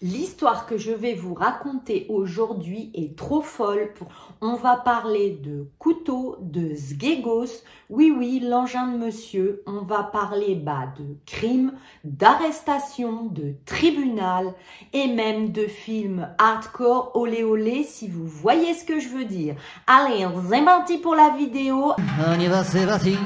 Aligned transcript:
L'histoire 0.00 0.66
que 0.66 0.78
je 0.78 0.92
vais 0.92 1.14
vous 1.14 1.34
raconter 1.34 2.06
aujourd'hui 2.08 2.92
est 2.94 3.16
trop 3.16 3.40
folle. 3.40 3.92
On 4.40 4.54
va 4.54 4.76
parler 4.76 5.30
de 5.42 5.66
couteau, 5.80 6.36
de 6.40 6.76
sgegos, 6.76 7.64
oui 7.90 8.14
oui, 8.16 8.38
l'engin 8.38 8.92
de 8.92 8.96
monsieur. 8.96 9.64
On 9.66 9.80
va 9.80 10.04
parler 10.04 10.54
bah, 10.54 10.92
de 10.96 11.16
crime, 11.26 11.72
d'arrestation, 12.04 13.24
de 13.24 13.54
tribunal 13.66 14.54
et 14.92 15.08
même 15.08 15.50
de 15.50 15.66
films 15.66 16.28
hardcore 16.38 17.10
olé 17.16 17.42
olé 17.42 17.82
si 17.82 18.06
vous 18.06 18.26
voyez 18.26 18.74
ce 18.74 18.84
que 18.84 19.00
je 19.00 19.08
veux 19.08 19.24
dire. 19.24 19.56
Allez, 19.88 20.24
c'est 20.48 20.64
parti 20.64 20.98
pour 20.98 21.16
la 21.16 21.30
vidéo. 21.30 21.94
On 22.24 22.38
y 22.38 22.46
va, 22.46 22.62
c'est 22.62 22.86
parti. 22.86 23.16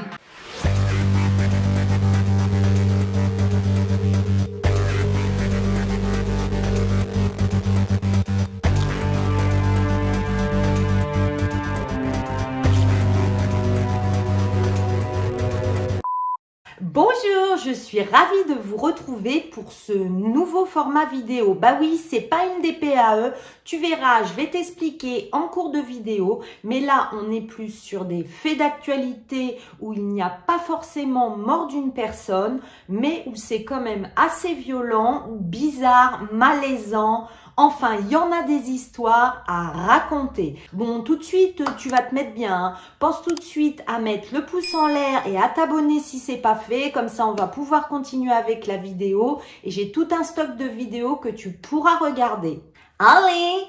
Bonjour, 16.93 17.57
je 17.65 17.71
suis 17.71 18.03
ravie 18.03 18.45
de 18.47 18.53
vous 18.53 18.77
retrouver 18.77 19.39
pour 19.51 19.71
ce 19.71 19.93
nouveau 19.93 20.65
format 20.65 21.05
vidéo. 21.05 21.55
Bah 21.55 21.75
oui, 21.81 21.97
c'est 21.97 22.21
pas 22.21 22.45
une 22.45 22.61
DPAE. 22.61 23.33
Tu 23.63 23.79
verras, 23.79 24.23
je 24.25 24.33
vais 24.33 24.51
t'expliquer 24.51 25.27
en 25.31 25.47
cours 25.47 25.71
de 25.71 25.79
vidéo. 25.79 26.43
Mais 26.63 26.81
là, 26.81 27.09
on 27.13 27.31
est 27.31 27.41
plus 27.41 27.71
sur 27.71 28.05
des 28.05 28.23
faits 28.23 28.59
d'actualité 28.59 29.57
où 29.79 29.93
il 29.93 30.05
n'y 30.05 30.21
a 30.21 30.29
pas 30.29 30.59
forcément 30.59 31.35
mort 31.35 31.65
d'une 31.65 31.93
personne, 31.93 32.59
mais 32.87 33.23
où 33.25 33.35
c'est 33.35 33.63
quand 33.63 33.81
même 33.81 34.11
assez 34.15 34.53
violent, 34.53 35.25
bizarre, 35.31 36.27
malaisant. 36.31 37.27
Enfin, 37.55 37.97
il 37.99 38.09
y 38.09 38.15
en 38.15 38.31
a 38.31 38.43
des 38.43 38.71
histoires 38.71 39.43
à 39.47 39.69
raconter. 39.69 40.59
Bon, 40.73 41.01
tout 41.01 41.15
de 41.15 41.23
suite, 41.23 41.63
tu 41.77 41.89
vas 41.89 42.01
te 42.01 42.15
mettre 42.15 42.33
bien. 42.33 42.55
Hein. 42.55 42.73
Pense 42.99 43.21
tout 43.21 43.35
de 43.35 43.41
suite 43.41 43.83
à 43.85 43.99
mettre 43.99 44.33
le 44.33 44.45
pouce 44.45 44.73
en 44.73 44.87
l'air 44.87 45.27
et 45.27 45.37
à 45.37 45.49
t'abonner 45.49 45.99
si 45.99 46.17
c'est 46.17 46.37
pas 46.37 46.55
fait. 46.55 46.91
Comme 46.91 47.09
ça, 47.09 47.27
on 47.27 47.33
va 47.33 47.47
pouvoir 47.47 47.87
continuer 47.87 48.31
avec 48.31 48.65
la 48.65 48.77
vidéo. 48.77 49.39
Et 49.63 49.71
j'ai 49.71 49.91
tout 49.91 50.07
un 50.11 50.23
stock 50.23 50.57
de 50.57 50.65
vidéos 50.65 51.15
que 51.15 51.29
tu 51.29 51.51
pourras 51.51 51.97
regarder. 51.97 52.61
Allez, 52.99 53.67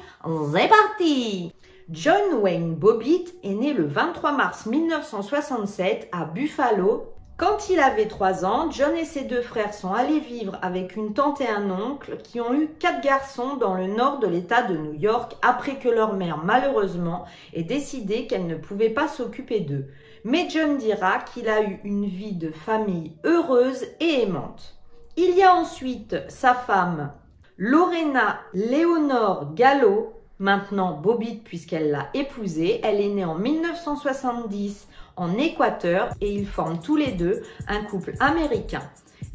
c'est 0.53 0.69
parti 0.69 1.53
John 1.91 2.41
Wayne 2.41 2.75
Bobbitt 2.75 3.35
est 3.43 3.55
né 3.55 3.75
le 3.75 3.85
23 3.85 4.33
mars 4.33 4.65
1967 4.65 6.09
à 6.13 6.25
Buffalo, 6.25 7.14
quand 7.37 7.69
il 7.69 7.81
avait 7.81 8.07
3 8.07 8.45
ans, 8.45 8.71
John 8.71 8.95
et 8.95 9.05
ses 9.05 9.25
deux 9.25 9.43
frères 9.43 9.75
sont 9.75 9.93
allés 9.93 10.21
vivre 10.21 10.57
avec 10.63 10.95
une 10.95 11.15
tante 11.15 11.41
et 11.41 11.49
un 11.49 11.69
oncle 11.69 12.19
qui 12.19 12.41
ont 12.41 12.55
eu 12.55 12.69
quatre 12.79 13.01
garçons 13.01 13.57
dans 13.57 13.75
le 13.75 13.89
nord 13.89 14.21
de 14.21 14.29
l'État 14.29 14.63
de 14.63 14.77
New 14.77 14.95
York 14.95 15.35
après 15.43 15.81
que 15.81 15.89
leur 15.89 16.15
mère 16.15 16.39
malheureusement 16.45 17.25
ait 17.53 17.65
décidé 17.65 18.29
qu'elle 18.29 18.47
ne 18.47 18.55
pouvait 18.55 18.91
pas 18.91 19.09
s'occuper 19.09 19.61
d'eux. 19.61 19.89
Mais 20.23 20.49
John 20.49 20.79
dira 20.79 21.19
qu'il 21.19 21.49
a 21.49 21.63
eu 21.63 21.81
une 21.83 22.07
vie 22.07 22.37
de 22.37 22.53
famille 22.53 23.17
heureuse 23.25 23.85
et 23.99 24.23
aimante. 24.23 24.77
Il 25.17 25.37
y 25.37 25.43
a 25.43 25.57
ensuite 25.57 26.17
sa 26.29 26.55
femme 26.55 27.13
Lorena 27.57 28.39
Léonore 28.53 29.55
Gallo, 29.55 30.13
maintenant 30.39 30.93
Bobbitt 30.93 31.43
puisqu'elle 31.43 31.91
l'a 31.91 32.11
épousée. 32.15 32.81
Elle 32.85 33.01
est 33.01 33.09
née 33.09 33.25
en 33.25 33.35
1970 33.35 34.87
en 35.17 35.37
Équateur 35.39 36.11
et 36.21 36.33
ils 36.33 36.47
forment 36.47 36.81
tous 36.81 36.97
les 36.97 37.13
deux 37.13 37.43
un 37.69 37.83
couple 37.85 38.15
américain. 38.21 38.83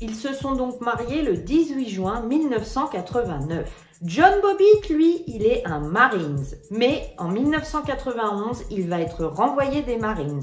Ils 0.02 0.16
se 0.16 0.34
sont 0.34 0.54
donc 0.54 0.80
mariés 0.82 1.22
le 1.22 1.36
18 1.36 1.90
juin 1.90 2.22
1989. 2.22 3.70
John 4.04 4.40
Bobbitt, 4.42 4.90
lui, 4.90 5.24
il 5.28 5.46
est 5.46 5.68
un 5.68 5.80
Marines, 5.80 6.46
mais 6.72 7.14
en 7.18 7.28
1991, 7.28 8.64
il 8.72 8.88
va 8.88 9.02
être 9.02 9.26
renvoyé 9.26 9.82
des 9.82 9.98
Marines. 9.98 10.42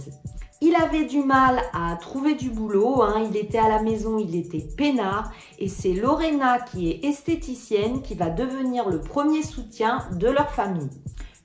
Il 0.60 0.74
avait 0.74 1.04
du 1.04 1.22
mal 1.22 1.62
à 1.72 1.96
trouver 1.96 2.34
du 2.34 2.50
boulot, 2.50 3.02
hein. 3.02 3.26
il 3.30 3.36
était 3.36 3.58
à 3.58 3.68
la 3.68 3.82
maison, 3.82 4.18
il 4.18 4.36
était 4.36 4.66
peinard, 4.76 5.30
et 5.58 5.68
c'est 5.68 5.92
Lorena 5.92 6.58
qui 6.60 6.90
est 6.90 7.04
esthéticienne 7.04 8.02
qui 8.02 8.14
va 8.14 8.28
devenir 8.28 8.88
le 8.88 9.00
premier 9.00 9.42
soutien 9.42 10.06
de 10.12 10.28
leur 10.28 10.50
famille. 10.50 10.90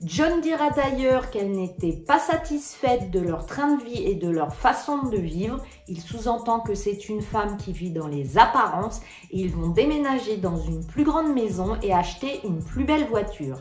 John 0.04 0.40
dira 0.40 0.70
d'ailleurs 0.70 1.30
qu'elle 1.30 1.52
n'était 1.52 1.92
pas 1.92 2.18
satisfaite 2.18 3.12
de 3.12 3.20
leur 3.20 3.46
train 3.46 3.76
de 3.76 3.84
vie 3.84 4.02
et 4.02 4.16
de 4.16 4.28
leur 4.28 4.52
façon 4.52 5.04
de 5.04 5.16
vivre. 5.16 5.62
Il 5.86 6.00
sous-entend 6.00 6.58
que 6.58 6.74
c'est 6.74 7.08
une 7.08 7.22
femme 7.22 7.56
qui 7.56 7.72
vit 7.72 7.90
dans 7.90 8.08
les 8.08 8.36
apparences 8.36 9.00
et 9.30 9.38
ils 9.38 9.52
vont 9.52 9.68
déménager 9.68 10.38
dans 10.38 10.56
une 10.56 10.84
plus 10.84 11.04
grande 11.04 11.32
maison 11.32 11.76
et 11.82 11.92
acheter 11.92 12.40
une 12.42 12.64
plus 12.64 12.84
belle 12.84 13.06
voiture. 13.06 13.58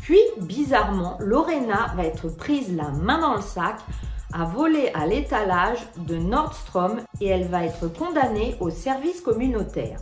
Puis, 0.00 0.20
bizarrement, 0.40 1.18
Lorena 1.20 1.92
va 1.94 2.04
être 2.04 2.28
prise 2.28 2.74
la 2.74 2.90
main 2.90 3.20
dans 3.20 3.34
le 3.34 3.42
sac 3.42 3.76
à 4.32 4.44
voler 4.44 4.90
à 4.94 5.06
l'étalage 5.06 5.86
de 5.98 6.16
Nordstrom 6.16 7.02
et 7.20 7.26
elle 7.26 7.48
va 7.48 7.64
être 7.64 7.92
condamnée 7.92 8.56
au 8.60 8.70
service 8.70 9.20
communautaire. 9.20 9.98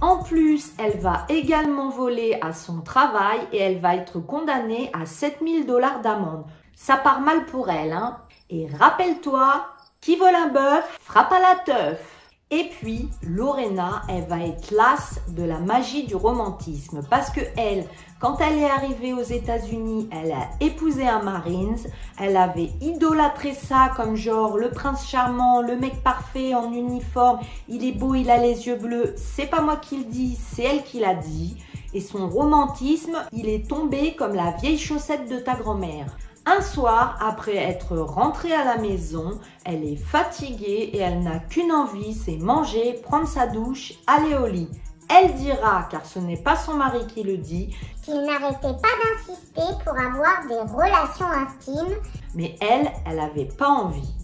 En 0.00 0.22
plus, 0.22 0.72
elle 0.78 0.98
va 0.98 1.24
également 1.28 1.88
voler 1.88 2.38
à 2.40 2.52
son 2.52 2.80
travail 2.80 3.38
et 3.52 3.58
elle 3.58 3.78
va 3.78 3.94
être 3.94 4.20
condamnée 4.20 4.90
à 4.92 5.06
7000 5.06 5.66
dollars 5.66 6.00
d'amende. 6.00 6.44
Ça 6.74 6.96
part 6.96 7.20
mal 7.20 7.46
pour 7.46 7.70
elle, 7.70 7.92
hein 7.92 8.18
Et 8.50 8.66
rappelle-toi, 8.78 9.66
qui 10.00 10.16
vole 10.16 10.34
un 10.34 10.48
bœuf 10.48 10.98
frappe 11.00 11.32
à 11.32 11.38
la 11.38 11.54
teuf. 11.64 12.30
Et 12.50 12.70
puis, 12.78 13.08
Lorena, 13.22 14.02
elle 14.08 14.26
va 14.26 14.40
être 14.40 14.70
lasse 14.70 15.20
de 15.28 15.42
la 15.42 15.58
magie 15.58 16.04
du 16.04 16.14
romantisme 16.14 17.00
parce 17.08 17.30
que 17.30 17.40
elle, 17.56 17.86
quand 18.20 18.38
elle 18.40 18.58
est 18.58 18.70
arrivée 18.70 19.12
aux 19.12 19.22
États-Unis, 19.22 20.08
elle 20.10 20.32
a 20.32 20.48
épousé 20.60 21.06
un 21.06 21.22
Marines. 21.22 21.76
Elle 22.18 22.36
avait 22.36 22.70
idolâtré 22.80 23.52
ça 23.52 23.90
comme 23.96 24.16
genre 24.16 24.56
le 24.56 24.70
prince 24.70 25.06
charmant, 25.06 25.60
le 25.60 25.76
mec 25.76 26.02
parfait 26.02 26.54
en 26.54 26.72
uniforme. 26.72 27.40
Il 27.68 27.84
est 27.84 27.92
beau, 27.92 28.14
il 28.14 28.30
a 28.30 28.38
les 28.38 28.66
yeux 28.66 28.76
bleus. 28.76 29.14
C'est 29.16 29.50
pas 29.50 29.60
moi 29.60 29.76
qui 29.76 29.98
le 29.98 30.04
dis, 30.04 30.38
c'est 30.40 30.62
elle 30.62 30.84
qui 30.84 31.00
l'a 31.00 31.14
dit. 31.14 31.56
Et 31.92 32.00
son 32.00 32.28
romantisme, 32.28 33.18
il 33.32 33.48
est 33.48 33.68
tombé 33.68 34.14
comme 34.14 34.34
la 34.34 34.52
vieille 34.52 34.78
chaussette 34.78 35.28
de 35.28 35.38
ta 35.38 35.54
grand-mère. 35.54 36.16
Un 36.46 36.60
soir, 36.60 37.18
après 37.20 37.56
être 37.56 37.96
rentrée 37.96 38.52
à 38.52 38.64
la 38.64 38.76
maison, 38.76 39.40
elle 39.64 39.82
est 39.82 39.96
fatiguée 39.96 40.90
et 40.92 40.98
elle 40.98 41.22
n'a 41.22 41.38
qu'une 41.38 41.72
envie, 41.72 42.14
c'est 42.14 42.36
manger, 42.36 43.00
prendre 43.02 43.26
sa 43.26 43.46
douche, 43.46 43.94
aller 44.06 44.34
au 44.34 44.46
lit. 44.46 44.68
Elle 45.08 45.34
dira, 45.34 45.86
car 45.90 46.04
ce 46.04 46.18
n'est 46.18 46.42
pas 46.42 46.56
son 46.56 46.74
mari 46.74 47.06
qui 47.06 47.22
le 47.22 47.36
dit, 47.36 47.74
qu'il 48.02 48.20
n'arrêtait 48.22 48.60
pas 48.60 48.88
d'insister 49.02 49.84
pour 49.84 49.98
avoir 49.98 50.46
des 50.48 50.72
relations 50.72 51.26
intimes. 51.26 51.94
Mais 52.34 52.56
elle, 52.60 52.90
elle 53.06 53.16
n'avait 53.16 53.44
pas 53.44 53.68
envie. 53.68 54.14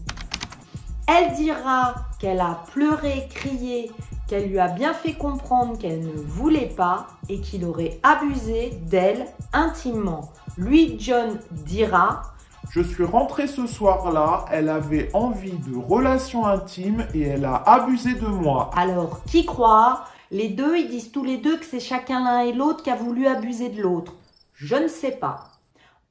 Elle 1.07 1.33
dira 1.35 1.95
qu'elle 2.19 2.41
a 2.41 2.63
pleuré, 2.73 3.29
crié, 3.31 3.91
qu'elle 4.29 4.49
lui 4.49 4.61
a 4.61 4.69
bien 4.69 4.95
fait 4.95 5.15
comprendre 5.15 5.77
qu'elle 5.77 6.01
ne 6.01 6.13
voulait 6.13 6.73
pas 6.77 7.09
et 7.29 7.41
qu'il 7.41 7.65
aurait 7.65 7.99
abusé 8.05 8.71
d'elle 8.83 9.27
intimement. 9.53 10.31
Lui, 10.57 10.97
John, 11.01 11.41
dira 11.51 12.23
Je 12.71 12.81
suis 12.81 13.05
rentrée 13.05 13.49
ce 13.49 13.67
soir-là, 13.67 14.45
elle 14.53 14.69
avait 14.69 15.11
envie 15.15 15.59
de 15.59 15.77
relations 15.77 16.47
intimes 16.47 17.07
et 17.13 17.23
elle 17.23 17.45
a 17.45 17.57
abusé 17.57 18.15
de 18.15 18.27
moi. 18.27 18.71
Alors, 18.77 19.25
qui 19.25 19.45
croit 19.45 20.05
Les 20.31 20.49
deux, 20.49 20.79
ils 20.79 20.89
disent 20.89 21.11
tous 21.11 21.25
les 21.25 21.39
deux 21.39 21.59
que 21.59 21.65
c'est 21.65 21.81
chacun 21.81 22.23
l'un 22.23 22.41
et 22.41 22.53
l'autre 22.53 22.85
qui 22.85 22.91
a 22.91 22.95
voulu 22.95 23.27
abuser 23.27 23.69
de 23.69 23.83
l'autre. 23.83 24.15
Je 24.55 24.77
ne 24.77 24.87
sais 24.87 25.11
pas. 25.13 25.51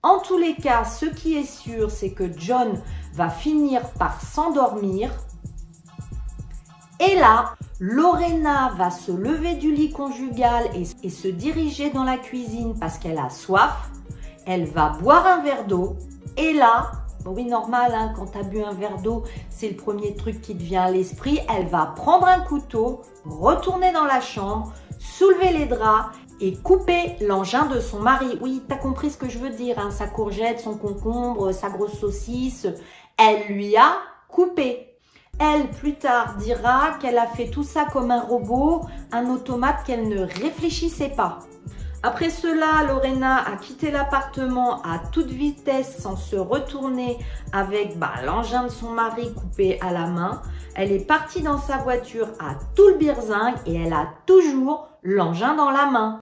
En 0.03 0.19
tous 0.19 0.37
les 0.37 0.55
cas, 0.55 0.83
ce 0.83 1.05
qui 1.05 1.35
est 1.35 1.45
sûr, 1.45 1.89
c'est 1.89 2.11
que 2.11 2.25
John 2.37 2.81
va 3.13 3.29
finir 3.29 3.89
par 3.91 4.21
s'endormir. 4.21 5.09
Et 6.99 7.15
là, 7.15 7.53
Lorena 7.79 8.73
va 8.77 8.91
se 8.91 9.11
lever 9.11 9.55
du 9.55 9.73
lit 9.73 9.91
conjugal 9.91 10.69
et, 10.73 11.09
se 11.09 11.27
diriger 11.29 11.89
dans 11.89 12.03
la 12.03 12.17
cuisine 12.17 12.77
parce 12.77 12.97
qu'elle 12.97 13.19
a 13.19 13.29
soif. 13.29 13.89
Elle 14.45 14.65
va 14.65 14.89
boire 15.01 15.25
un 15.25 15.41
verre 15.43 15.65
d'eau. 15.65 15.95
Et 16.35 16.53
là, 16.53 16.91
oui, 17.25 17.45
normal, 17.45 17.93
hein, 17.93 18.13
quand 18.15 18.31
tu 18.31 18.37
as 18.37 18.43
bu 18.43 18.61
un 18.63 18.73
verre 18.73 18.97
d'eau, 19.01 19.23
c'est 19.49 19.69
le 19.69 19.75
premier 19.75 20.15
truc 20.15 20.41
qui 20.41 20.55
te 20.55 20.63
vient 20.63 20.83
à 20.83 20.91
l'esprit. 20.91 21.39
Elle 21.49 21.67
va 21.67 21.93
prendre 21.95 22.27
un 22.27 22.39
couteau, 22.39 23.01
retourner 23.25 23.91
dans 23.91 24.05
la 24.05 24.21
chambre, 24.21 24.73
soulever 24.97 25.51
les 25.51 25.65
draps 25.65 26.15
et 26.41 26.55
couper 26.55 27.15
l'engin 27.21 27.65
de 27.65 27.79
son 27.79 27.99
mari. 27.99 28.37
Oui, 28.41 28.63
tu 28.67 28.73
as 28.73 28.77
compris 28.77 29.09
ce 29.09 29.17
que 29.17 29.29
je 29.29 29.37
veux 29.37 29.49
dire, 29.49 29.77
hein, 29.79 29.91
sa 29.91 30.07
courgette, 30.07 30.59
son 30.59 30.77
concombre, 30.77 31.51
sa 31.51 31.69
grosse 31.69 31.99
saucisse. 31.99 32.67
Elle 33.17 33.53
lui 33.53 33.75
a 33.75 33.97
coupé. 34.29 34.85
Elle, 35.39 35.69
plus 35.69 35.95
tard, 35.95 36.35
dira 36.37 36.97
qu'elle 36.99 37.17
a 37.17 37.27
fait 37.27 37.49
tout 37.49 37.63
ça 37.63 37.85
comme 37.91 38.11
un 38.11 38.21
robot, 38.21 38.81
un 39.11 39.29
automate 39.29 39.85
qu'elle 39.85 40.09
ne 40.09 40.21
réfléchissait 40.21 41.13
pas. 41.15 41.39
Après 42.01 42.29
cela, 42.29 42.85
Lorena 42.87 43.43
a 43.45 43.57
quitté 43.57 43.91
l'appartement 43.91 44.81
à 44.83 44.99
toute 45.11 45.27
vitesse 45.27 45.97
sans 45.97 46.15
se 46.15 46.37
retourner 46.37 47.17
avec 47.51 47.99
bah, 47.99 48.13
l'engin 48.25 48.63
de 48.63 48.69
son 48.69 48.91
mari 48.91 49.33
coupé 49.33 49.77
à 49.81 49.91
la 49.91 50.07
main. 50.07 50.41
Elle 50.75 50.93
est 50.93 51.05
partie 51.05 51.41
dans 51.41 51.57
sa 51.57 51.77
voiture 51.77 52.29
à 52.39 52.55
tout 52.73 52.87
le 52.87 52.95
birzingue 52.95 53.57
et 53.65 53.75
elle 53.75 53.91
a 53.91 54.07
toujours 54.25 54.87
l'engin 55.03 55.55
dans 55.55 55.71
la 55.71 55.87
main. 55.87 56.21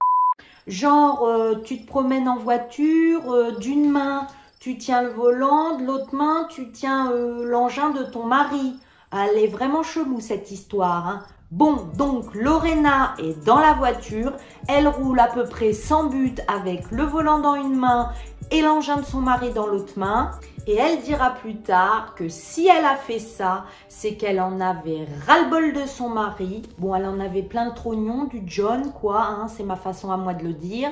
Genre, 0.65 1.23
euh, 1.27 1.61
tu 1.63 1.79
te 1.79 1.87
promènes 1.87 2.27
en 2.27 2.37
voiture, 2.37 3.31
euh, 3.31 3.51
d'une 3.57 3.91
main, 3.91 4.25
tu 4.59 4.79
tiens 4.79 5.03
le 5.03 5.09
volant, 5.09 5.77
de 5.77 5.85
l'autre 5.85 6.15
main, 6.15 6.47
tu 6.49 6.71
tiens 6.71 7.11
euh, 7.11 7.45
l'engin 7.45 7.91
de 7.91 8.03
ton 8.03 8.23
mari. 8.23 8.79
Elle 9.11 9.37
est 9.37 9.47
vraiment 9.47 9.83
chelou 9.83 10.19
cette 10.21 10.49
histoire. 10.49 11.07
Hein. 11.07 11.23
Bon, 11.49 11.87
donc 11.97 12.35
Lorena 12.35 13.13
est 13.19 13.45
dans 13.45 13.59
la 13.59 13.71
voiture, 13.71 14.33
elle 14.67 14.85
roule 14.85 15.17
à 15.17 15.27
peu 15.27 15.45
près 15.45 15.71
sans 15.71 16.09
but 16.09 16.41
avec 16.49 16.91
le 16.91 17.03
volant 17.03 17.39
dans 17.39 17.55
une 17.55 17.77
main 17.77 18.11
et 18.51 18.61
l'engin 18.61 18.97
de 18.97 19.05
son 19.05 19.21
mari 19.21 19.51
dans 19.53 19.65
l'autre 19.65 19.93
main. 19.97 20.31
Et 20.67 20.75
elle 20.75 20.99
dira 20.99 21.29
plus 21.29 21.55
tard 21.61 22.15
que 22.15 22.27
si 22.27 22.67
elle 22.67 22.83
a 22.83 22.97
fait 22.97 23.19
ça, 23.19 23.63
c'est 23.87 24.15
qu'elle 24.15 24.41
en 24.41 24.59
avait 24.59 25.07
ras-le-bol 25.25 25.71
de 25.71 25.85
son 25.85 26.09
mari. 26.09 26.63
Bon, 26.79 26.93
elle 26.93 27.05
en 27.05 27.21
avait 27.21 27.43
plein 27.43 27.69
de 27.69 27.73
trognons, 27.73 28.25
du 28.25 28.41
John, 28.45 28.91
quoi, 28.91 29.23
hein, 29.23 29.47
c'est 29.47 29.63
ma 29.63 29.77
façon 29.77 30.11
à 30.11 30.17
moi 30.17 30.33
de 30.33 30.43
le 30.43 30.53
dire. 30.53 30.91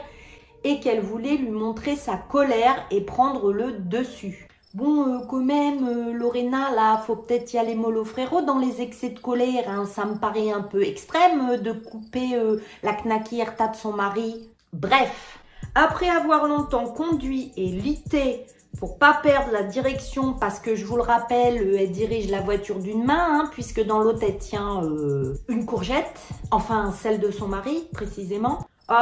Et 0.63 0.79
qu'elle 0.79 1.01
voulait 1.01 1.35
lui 1.35 1.51
montrer 1.51 1.97
sa 1.97 2.15
colère 2.15 2.85
et 2.91 3.01
prendre 3.01 3.51
le 3.51 3.73
dessus. 3.73 4.47
Bon, 4.75 5.07
euh, 5.07 5.19
quand 5.29 5.39
même, 5.39 5.87
euh, 5.87 6.11
Lorena, 6.11 6.69
là, 6.75 6.97
faut 6.97 7.15
peut-être 7.15 7.53
y 7.53 7.57
aller 7.57 7.75
mollo 7.75 8.03
frérot 8.03 8.41
dans 8.41 8.59
les 8.59 8.81
excès 8.81 9.07
de 9.07 9.19
colère. 9.19 9.69
Hein. 9.69 9.85
Ça 9.85 10.03
me 10.03 10.15
paraît 10.15 10.51
un 10.51 10.63
peu 10.63 10.83
extrême 10.83 11.51
euh, 11.51 11.57
de 11.57 11.71
couper 11.71 12.37
la 12.83 12.91
knackierta 12.91 13.69
de 13.69 13.75
son 13.77 13.93
mari. 13.93 14.49
Bref, 14.73 15.39
après 15.75 16.09
avoir 16.09 16.49
longtemps 16.49 16.87
conduit 16.87 17.53
et 17.55 17.67
lité 17.67 18.45
pour 18.77 18.99
pas 18.99 19.13
perdre 19.23 19.53
la 19.53 19.63
direction, 19.63 20.33
parce 20.33 20.59
que 20.59 20.75
je 20.75 20.83
vous 20.83 20.97
le 20.97 21.03
rappelle, 21.03 21.55
elle 21.79 21.91
dirige 21.91 22.29
la 22.29 22.41
voiture 22.41 22.79
d'une 22.79 23.05
main, 23.05 23.27
hein, 23.29 23.49
puisque 23.53 23.81
dans 23.81 23.99
l'autre 23.99 24.23
elle 24.23 24.37
tient 24.37 24.81
une 25.47 25.65
courgette, 25.65 26.19
enfin 26.51 26.91
celle 26.91 27.21
de 27.21 27.31
son 27.31 27.47
mari 27.47 27.87
précisément. 27.93 28.67
Oh, 28.87 28.93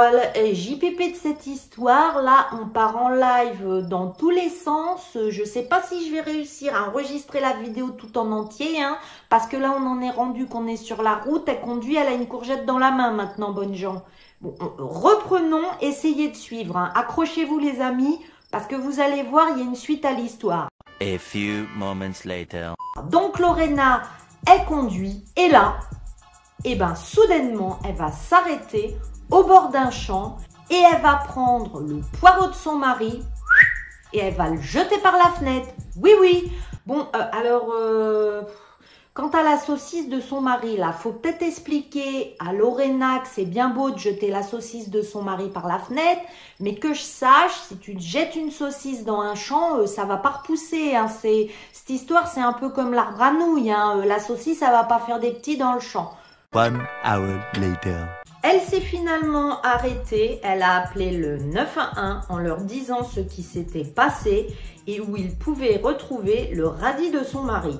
JPP 0.54 1.12
de 1.12 1.16
cette 1.22 1.46
histoire, 1.46 2.22
là, 2.22 2.48
on 2.54 2.68
part 2.68 2.96
en 2.96 3.10
live 3.10 3.86
dans 3.90 4.12
tous 4.12 4.30
les 4.30 4.48
sens. 4.48 5.18
Je 5.30 5.44
sais 5.44 5.64
pas 5.64 5.82
si 5.82 6.08
je 6.08 6.14
vais 6.14 6.22
réussir 6.22 6.74
à 6.74 6.88
enregistrer 6.88 7.42
la 7.42 7.52
vidéo 7.52 7.90
tout 7.90 8.18
en 8.18 8.32
entier, 8.32 8.82
hein, 8.82 8.98
parce 9.28 9.46
que 9.46 9.58
là, 9.58 9.76
on 9.78 9.86
en 9.86 10.00
est 10.00 10.10
rendu 10.10 10.46
qu'on 10.46 10.68
est 10.68 10.78
sur 10.78 11.04
la 11.04 11.16
route. 11.16 11.44
Elle 11.50 11.60
conduit, 11.60 11.98
elle 11.98 12.08
a 12.08 12.14
une 12.14 12.30
courgette 12.30 12.66
dans 12.66 12.80
la 12.80 12.92
main 12.92 13.12
maintenant, 13.12 13.52
bonnes 13.52 13.76
gens. 13.76 14.04
Bon, 14.40 14.56
reprenons, 14.78 15.68
essayez 15.82 16.30
de 16.30 16.36
suivre. 16.38 16.78
Hein. 16.78 16.94
Accrochez-vous 16.96 17.60
les 17.60 17.82
amis, 17.82 18.22
parce 18.52 18.68
que 18.68 18.76
vous 18.76 19.02
allez 19.02 19.24
voir, 19.24 19.50
il 19.50 19.58
y 19.58 19.62
a 19.64 19.66
une 19.66 19.76
suite 19.76 20.06
à 20.06 20.14
l'histoire. 20.14 20.70
A 21.02 21.18
few 21.18 21.68
moments 21.76 22.24
later. 22.24 22.74
Donc 23.10 23.38
Lorena, 23.38 24.04
elle 24.50 24.64
conduit, 24.64 25.26
et 25.36 25.50
là, 25.50 25.76
eh 26.64 26.76
ben, 26.76 26.96
soudainement, 26.96 27.80
elle 27.84 27.96
va 27.96 28.14
s'arrêter 28.14 28.96
au 29.34 29.44
bord 29.44 29.70
d'un 29.70 29.90
champ 29.90 30.38
et 30.70 30.76
elle 30.76 31.02
va 31.02 31.16
prendre 31.16 31.82
le 31.82 32.02
poireau 32.20 32.48
de 32.48 32.54
son 32.54 32.76
mari 32.76 33.22
et 34.14 34.20
elle 34.20 34.36
va 34.36 34.50
le 34.50 34.62
jeter 34.62 35.00
par 35.00 35.14
la 35.14 35.32
fenêtre. 35.32 35.70
Oui, 35.98 36.12
oui. 36.22 36.52
Bon, 36.86 37.08
euh, 37.16 37.26
alors, 37.32 37.68
euh, 37.74 38.44
Quant 39.16 39.30
à 39.30 39.44
la 39.44 39.60
saucisse 39.60 40.10
de 40.10 40.20
son 40.20 40.42
mari, 40.42 40.76
là, 40.76 40.92
faut 40.92 41.12
peut-être 41.12 41.44
expliquer 41.44 42.36
à 42.40 42.52
Lorena 42.52 43.20
que 43.20 43.28
c'est 43.32 43.46
bien 43.46 43.70
beau 43.70 43.92
de 43.92 43.98
jeter 44.00 44.32
la 44.32 44.42
saucisse 44.42 44.90
de 44.90 45.04
son 45.04 45.22
mari 45.22 45.50
par 45.50 45.68
la 45.68 45.78
fenêtre, 45.78 46.22
mais 46.60 46.74
que 46.74 46.96
je 46.96 47.02
sache, 47.02 47.54
si 47.68 47.78
tu 47.78 47.96
jettes 48.00 48.36
une 48.36 48.50
saucisse 48.50 49.06
dans 49.06 49.22
un 49.22 49.36
champ, 49.36 49.78
euh, 49.78 49.86
ça 49.86 50.06
va 50.06 50.18
pas 50.18 50.30
repousser. 50.30 50.96
Hein. 50.96 51.10
C'est 51.10 51.52
cette 51.74 51.92
histoire, 51.92 52.28
c'est 52.28 52.42
un 52.42 52.54
peu 52.54 52.70
comme 52.70 52.92
l'arbre 52.96 53.22
à 53.22 53.32
nouilles. 53.32 53.72
Hein. 53.72 54.02
La 54.04 54.18
saucisse, 54.18 54.58
ça 54.58 54.72
va 54.72 54.84
pas 54.84 54.98
faire 54.98 55.20
des 55.20 55.32
petits 55.32 55.58
dans 55.58 55.74
le 55.74 55.80
champ. 55.80 56.12
One 56.56 56.82
hour 57.06 57.40
later. 57.62 58.23
Elle 58.44 58.60
s'est 58.60 58.82
finalement 58.82 59.62
arrêtée, 59.62 60.42
elle 60.44 60.64
a 60.64 60.76
appelé 60.76 61.12
le 61.12 61.38
911 61.38 62.26
en 62.28 62.38
leur 62.38 62.58
disant 62.58 63.06
ce 63.06 63.22
qui 63.22 63.42
s'était 63.42 63.86
passé 63.86 64.48
et 64.86 65.00
où 65.00 65.16
ils 65.16 65.34
pouvaient 65.34 65.80
retrouver 65.82 66.50
le 66.54 66.68
radis 66.68 67.10
de 67.10 67.24
son 67.24 67.44
mari. 67.44 67.80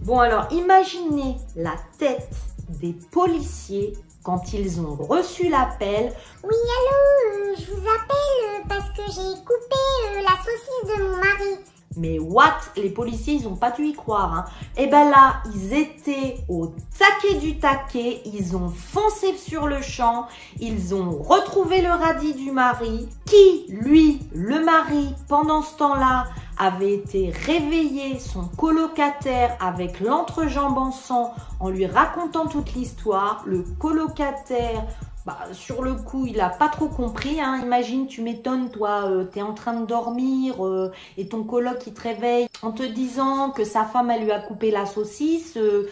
Bon 0.00 0.18
alors, 0.20 0.46
imaginez 0.52 1.36
la 1.56 1.74
tête 1.98 2.36
des 2.68 2.94
policiers 3.12 3.94
quand 4.22 4.52
ils 4.52 4.78
ont 4.78 4.94
reçu 4.94 5.48
l'appel. 5.48 6.12
Oui, 6.42 6.54
allô, 6.54 7.52
euh, 7.52 7.54
je 7.58 7.70
vous 7.72 7.86
appelle 7.88 8.68
parce 8.68 8.90
que 8.90 9.10
j'ai 9.10 9.40
coupé 9.42 9.80
euh, 10.10 10.20
la 10.20 10.36
saucisse 10.36 10.98
de 10.98 11.02
mon 11.02 11.16
mari. 11.16 11.64
Mais 11.96 12.18
what? 12.18 12.58
Les 12.76 12.90
policiers, 12.90 13.34
ils 13.34 13.44
n'ont 13.44 13.56
pas 13.56 13.70
dû 13.70 13.84
y 13.84 13.92
croire. 13.92 14.32
Hein. 14.34 14.44
Et 14.76 14.84
eh 14.84 14.86
ben 14.86 15.08
là, 15.10 15.42
ils 15.54 15.72
étaient 15.72 16.38
au 16.48 16.72
taquet 16.98 17.38
du 17.38 17.58
taquet, 17.58 18.22
ils 18.24 18.56
ont 18.56 18.68
foncé 18.68 19.36
sur 19.36 19.66
le 19.66 19.80
champ, 19.82 20.26
ils 20.60 20.94
ont 20.94 21.10
retrouvé 21.22 21.82
le 21.82 21.90
radis 21.90 22.34
du 22.34 22.50
mari, 22.50 23.08
qui, 23.24 23.66
lui, 23.68 24.20
le 24.34 24.64
mari, 24.64 25.14
pendant 25.28 25.62
ce 25.62 25.76
temps-là, 25.76 26.26
avait 26.58 26.94
été 26.94 27.30
réveillé 27.30 28.18
son 28.18 28.44
colocataire 28.44 29.56
avec 29.60 30.00
l'entrejambe 30.00 30.78
en 30.78 30.92
sang 30.92 31.34
en 31.60 31.68
lui 31.68 31.86
racontant 31.86 32.46
toute 32.46 32.74
l'histoire. 32.74 33.42
Le 33.46 33.64
colocataire 33.78 34.84
bah, 35.26 35.38
sur 35.52 35.82
le 35.82 35.94
coup, 35.94 36.26
il 36.26 36.38
a 36.40 36.50
pas 36.50 36.68
trop 36.68 36.88
compris. 36.88 37.40
Hein. 37.40 37.60
Imagine, 37.62 38.06
tu 38.06 38.20
m'étonnes, 38.20 38.70
toi, 38.70 39.06
euh, 39.06 39.24
tu 39.32 39.38
es 39.38 39.42
en 39.42 39.54
train 39.54 39.80
de 39.80 39.86
dormir 39.86 40.64
euh, 40.66 40.92
et 41.16 41.28
ton 41.28 41.44
coloc 41.44 41.78
il 41.86 41.94
te 41.94 42.02
réveille 42.02 42.46
en 42.62 42.72
te 42.72 42.82
disant 42.82 43.50
que 43.50 43.64
sa 43.64 43.84
femme 43.84 44.10
elle 44.10 44.24
lui 44.24 44.32
a 44.32 44.40
coupé 44.40 44.70
la 44.70 44.84
saucisse. 44.84 45.56
Euh, 45.56 45.88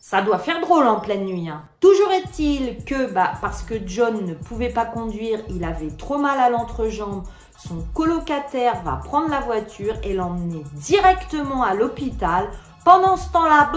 ça 0.00 0.20
doit 0.20 0.38
faire 0.38 0.60
drôle 0.60 0.88
en 0.88 0.98
pleine 0.98 1.24
nuit. 1.26 1.48
Hein. 1.48 1.62
Toujours 1.78 2.10
est-il 2.10 2.84
que, 2.84 3.12
bah, 3.12 3.34
parce 3.40 3.62
que 3.62 3.74
John 3.86 4.26
ne 4.26 4.34
pouvait 4.34 4.68
pas 4.68 4.84
conduire, 4.84 5.38
il 5.48 5.62
avait 5.62 5.92
trop 5.96 6.18
mal 6.18 6.40
à 6.40 6.50
l'entrejambe. 6.50 7.22
Son 7.56 7.84
colocataire 7.94 8.82
va 8.82 9.00
prendre 9.04 9.28
la 9.28 9.38
voiture 9.38 9.94
et 10.02 10.12
l'emmener 10.12 10.64
directement 10.74 11.62
à 11.62 11.74
l'hôpital. 11.74 12.48
Pendant 12.84 13.16
ce 13.16 13.30
temps-là, 13.30 13.70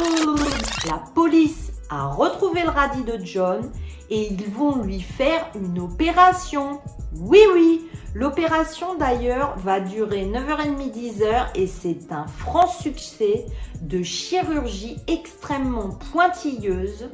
la 0.87 1.03
police 1.13 1.71
a 1.91 2.07
retrouvé 2.07 2.63
le 2.63 2.69
radis 2.69 3.03
de 3.03 3.23
John 3.23 3.69
et 4.09 4.31
ils 4.31 4.49
vont 4.49 4.81
lui 4.81 5.01
faire 5.01 5.47
une 5.55 5.79
opération. 5.79 6.79
Oui, 7.17 7.39
oui, 7.53 7.81
l'opération 8.13 8.95
d'ailleurs 8.95 9.57
va 9.57 9.79
durer 9.79 10.25
9h30, 10.25 10.91
10h 10.91 11.47
et 11.55 11.67
c'est 11.67 12.11
un 12.11 12.27
franc 12.27 12.67
succès 12.67 13.45
de 13.81 14.03
chirurgie 14.03 14.97
extrêmement 15.07 15.89
pointilleuse 16.11 17.09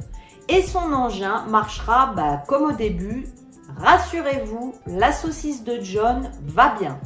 et 0.48 0.62
son 0.62 0.92
engin 0.92 1.44
marchera 1.46 2.12
bah, 2.14 2.42
comme 2.46 2.64
au 2.64 2.72
début. 2.72 3.26
Rassurez-vous, 3.78 4.74
la 4.86 5.12
saucisse 5.12 5.64
de 5.64 5.80
John 5.80 6.30
va 6.42 6.74
bien. 6.78 6.98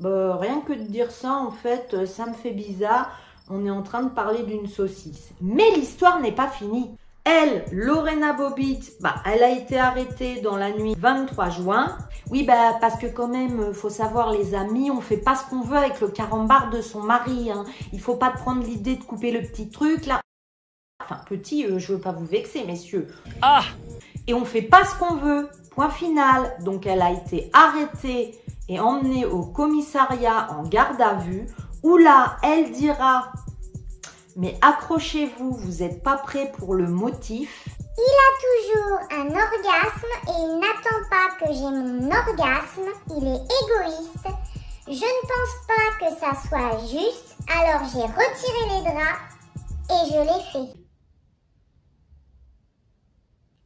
Bah, 0.00 0.36
rien 0.36 0.60
que 0.60 0.72
de 0.72 0.82
dire 0.82 1.10
ça, 1.10 1.32
en 1.34 1.50
fait, 1.50 2.06
ça 2.06 2.26
me 2.26 2.34
fait 2.34 2.50
bizarre. 2.50 3.10
On 3.48 3.64
est 3.64 3.70
en 3.70 3.82
train 3.82 4.02
de 4.02 4.10
parler 4.10 4.42
d'une 4.42 4.66
saucisse. 4.66 5.30
Mais 5.40 5.70
l'histoire 5.74 6.20
n'est 6.20 6.34
pas 6.34 6.48
finie. 6.48 6.90
Elle, 7.24 7.64
Lorena 7.72 8.32
Bobbitt, 8.32 8.94
bah, 9.00 9.16
elle 9.26 9.42
a 9.42 9.50
été 9.50 9.78
arrêtée 9.78 10.40
dans 10.40 10.56
la 10.56 10.72
nuit 10.72 10.94
23 10.98 11.50
juin. 11.50 11.98
Oui, 12.30 12.44
bah, 12.44 12.78
parce 12.80 12.98
que 12.98 13.06
quand 13.06 13.28
même, 13.28 13.60
euh, 13.60 13.72
faut 13.72 13.90
savoir, 13.90 14.32
les 14.32 14.54
amis, 14.54 14.90
on 14.90 15.00
fait 15.00 15.18
pas 15.18 15.34
ce 15.34 15.44
qu'on 15.50 15.60
veut 15.60 15.76
avec 15.76 16.00
le 16.00 16.08
carambar 16.08 16.70
de 16.70 16.80
son 16.80 17.02
mari. 17.02 17.50
Hein. 17.50 17.64
Il 17.92 18.00
faut 18.00 18.16
pas 18.16 18.30
prendre 18.30 18.62
l'idée 18.62 18.96
de 18.96 19.04
couper 19.04 19.32
le 19.32 19.42
petit 19.42 19.68
truc, 19.68 20.06
là. 20.06 20.20
Enfin, 21.02 21.20
petit, 21.26 21.66
euh, 21.66 21.78
je 21.78 21.92
veux 21.92 22.00
pas 22.00 22.12
vous 22.12 22.24
vexer, 22.24 22.64
messieurs. 22.64 23.08
Ah 23.42 23.62
Et 24.26 24.32
on 24.32 24.44
fait 24.44 24.62
pas 24.62 24.84
ce 24.84 24.94
qu'on 24.98 25.16
veut. 25.16 25.48
Point 25.72 25.90
final. 25.90 26.56
Donc, 26.64 26.86
elle 26.86 27.02
a 27.02 27.10
été 27.10 27.50
arrêtée 27.52 28.38
et 28.68 28.80
emmenée 28.80 29.26
au 29.26 29.44
commissariat 29.44 30.48
en 30.52 30.62
garde 30.62 31.00
à 31.00 31.14
vue, 31.14 31.46
où 31.82 31.96
là, 31.96 32.36
elle 32.42 32.70
dira 32.72 33.32
mais 34.36 34.56
accrochez-vous, 34.60 35.52
vous 35.52 35.82
n'êtes 35.82 36.02
pas 36.02 36.16
prêt 36.16 36.52
pour 36.58 36.74
le 36.74 36.88
motif. 36.88 37.68
Il 37.96 38.02
a 38.02 38.30
toujours 38.46 38.98
un 39.10 39.26
orgasme 39.26 40.14
et 40.28 40.42
il 40.42 40.58
n'attend 40.58 41.00
pas 41.10 41.28
que 41.38 41.52
j'ai 41.52 41.60
mon 41.60 42.06
orgasme. 42.06 42.90
Il 43.10 43.26
est 43.26 43.44
égoïste. 43.62 44.28
Je 44.86 44.92
ne 44.92 45.20
pense 45.28 45.54
pas 45.68 45.88
que 46.00 46.10
ça 46.18 46.48
soit 46.48 46.78
juste. 46.86 47.36
Alors 47.48 47.82
j'ai 47.92 48.02
retiré 48.02 48.62
les 48.74 48.82
draps 48.82 49.30
et 49.90 50.12
je 50.12 50.20
l'ai 50.20 50.42
fait. 50.52 50.80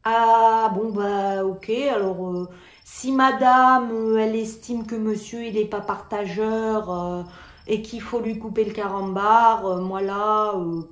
Ah 0.05 0.71
bon 0.75 0.93
bah 0.93 1.45
ok 1.47 1.71
alors 1.71 2.29
euh, 2.29 2.49
si 2.85 3.11
madame 3.11 3.91
euh, 3.91 4.19
elle 4.19 4.37
estime 4.37 4.87
que 4.87 4.97
monsieur 4.97 5.45
il 5.47 5.55
n'est 5.55 5.65
pas 5.65 5.81
partageur 5.81 6.91
euh, 6.91 7.23
et 7.67 7.83
qu'il 7.83 8.01
faut 8.01 8.21
lui 8.21 8.39
couper 8.39 8.65
le 8.65 8.73
carambar, 8.73 9.67
euh, 9.67 9.81
moi 9.81 10.03
là, 10.03 10.55
euh, 10.55 10.83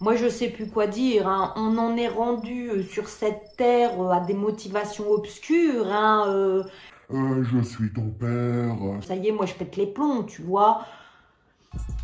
moi 0.00 0.16
je 0.16 0.28
sais 0.28 0.48
plus 0.48 0.68
quoi 0.68 0.86
dire. 0.86 1.28
Hein. 1.28 1.52
On 1.56 1.76
en 1.78 1.96
est 1.96 2.08
rendu 2.08 2.70
euh, 2.70 2.82
sur 2.82 3.08
cette 3.08 3.56
terre 3.56 4.00
à 4.10 4.20
des 4.20 4.34
motivations 4.34 5.10
obscures. 5.10 5.86
Hein, 5.92 6.62
je 7.10 7.60
suis 7.62 7.92
ton 7.92 8.08
père. 8.10 8.76
Ça 9.06 9.14
y 9.16 9.28
est, 9.28 9.32
moi 9.32 9.46
je 9.46 9.54
pète 9.54 9.76
les 9.76 9.86
plombs, 9.86 10.24
tu 10.24 10.42
vois. 10.42 10.84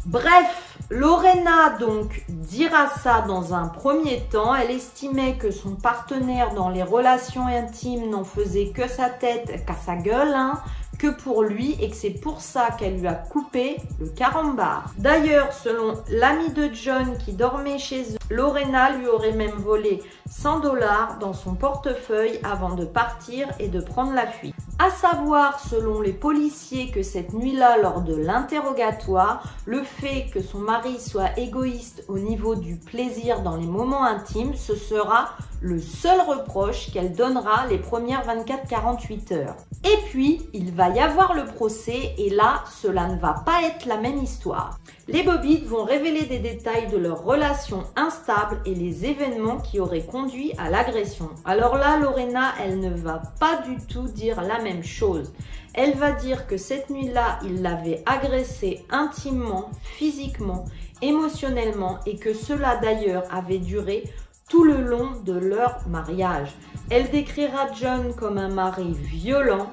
Bref, 0.04 0.78
Lorena 0.90 1.76
donc 1.80 2.25
dira 2.28 2.88
ça 2.88 3.23
dans 3.23 3.54
un 3.54 3.66
premier 3.66 4.20
temps. 4.30 4.54
Elle 4.54 4.70
estimait 4.70 5.37
que 5.37 5.50
son 5.50 5.75
partenaire 5.75 6.54
dans 6.54 6.68
les 6.68 6.85
relations 6.85 7.46
intimes 7.46 8.11
n'en 8.11 8.23
faisait 8.23 8.68
que 8.68 8.87
sa 8.87 9.08
tête 9.11 9.64
qu'à 9.66 9.75
sa 9.75 9.96
gueule. 9.96 10.35
Hein 10.35 10.61
que 10.98 11.08
pour 11.08 11.42
lui 11.42 11.76
et 11.80 11.90
que 11.90 11.96
c'est 11.96 12.10
pour 12.10 12.40
ça 12.40 12.70
qu'elle 12.78 12.98
lui 12.98 13.06
a 13.06 13.14
coupé 13.14 13.76
le 14.00 14.08
carambar. 14.08 14.92
D'ailleurs, 14.98 15.52
selon 15.52 15.94
l'ami 16.08 16.50
de 16.50 16.70
John 16.72 17.16
qui 17.18 17.32
dormait 17.32 17.78
chez 17.78 18.15
Lorena 18.30 18.97
lui 18.97 19.06
aurait 19.06 19.33
même 19.33 19.52
volé 19.52 20.02
100 20.28 20.61
dollars 20.61 21.18
dans 21.21 21.33
son 21.33 21.54
portefeuille 21.54 22.40
avant 22.42 22.75
de 22.75 22.85
partir 22.85 23.49
et 23.61 23.68
de 23.68 23.80
prendre 23.80 24.12
la 24.12 24.26
fuite. 24.26 24.54
À 24.78 24.90
savoir, 24.90 25.61
selon 25.61 26.00
les 26.00 26.12
policiers, 26.12 26.90
que 26.90 27.02
cette 27.02 27.33
nuit-là, 27.33 27.78
lors 27.78 28.02
de 28.02 28.14
l'interrogatoire, 28.14 29.42
le 29.64 29.83
fait 29.83 30.26
que 30.35 30.42
son 30.42 30.59
mari 30.59 31.00
soit 31.00 31.38
égoïste 31.38 32.04
au 32.09 32.18
niveau 32.18 32.56
du 32.56 32.76
plaisir 32.76 33.42
dans 33.42 33.56
les 33.56 33.66
moments 33.66 34.04
intimes, 34.04 34.54
ce 34.54 34.75
sera 34.75 35.30
le 35.62 35.80
seul 35.80 36.21
reproche 36.21 36.92
qu'elle 36.92 37.14
donnera 37.14 37.66
les 37.68 37.78
premières 37.78 38.26
24-48 38.26 39.35
heures. 39.35 39.56
Et 39.85 39.97
puis, 40.11 40.42
il 40.52 40.73
va 40.73 40.90
y 40.90 40.99
avoir 40.99 41.33
le 41.33 41.47
procès 41.47 42.14
et 42.18 42.30
là, 42.30 42.62
cela 42.83 43.06
ne 43.06 43.18
va 43.18 43.35
pas 43.47 43.62
être 43.62 43.87
la 43.87 43.97
même 43.97 44.18
histoire. 44.18 44.78
Les 45.08 45.22
Bobbitt 45.22 45.64
vont 45.64 45.84
révéler 45.84 46.25
des 46.25 46.40
détails 46.40 46.88
de 46.88 46.96
leur 46.96 47.22
relation 47.22 47.84
instable 47.94 48.60
et 48.66 48.75
les 48.75 49.04
événements 49.04 49.58
qui 49.58 49.78
auraient 49.78 50.04
conduit 50.04 50.52
à 50.58 50.68
l'agression. 50.68 51.30
Alors 51.44 51.76
là, 51.76 51.96
Lorena, 51.96 52.54
elle 52.60 52.80
ne 52.80 52.90
va 52.90 53.22
pas 53.38 53.62
du 53.68 53.76
tout 53.86 54.08
dire 54.08 54.42
la 54.42 54.60
même 54.60 54.82
chose. 54.82 55.32
Elle 55.75 55.94
va 55.94 56.10
dire 56.10 56.48
que 56.48 56.56
cette 56.56 56.90
nuit-là, 56.90 57.38
il 57.44 57.62
l'avait 57.62 58.02
agressée 58.04 58.84
intimement, 58.90 59.70
physiquement, 59.80 60.64
émotionnellement 61.00 62.00
et 62.04 62.16
que 62.16 62.34
cela 62.34 62.76
d'ailleurs 62.76 63.25
avait 63.30 63.58
duré 63.58 64.02
tout 64.48 64.64
le 64.64 64.80
long 64.80 65.12
de 65.25 65.38
leur 65.38 65.86
mariage. 65.88 66.52
Elle 66.90 67.10
décrira 67.10 67.72
John 67.78 68.12
comme 68.16 68.38
un 68.38 68.48
mari 68.48 68.92
violent, 68.92 69.70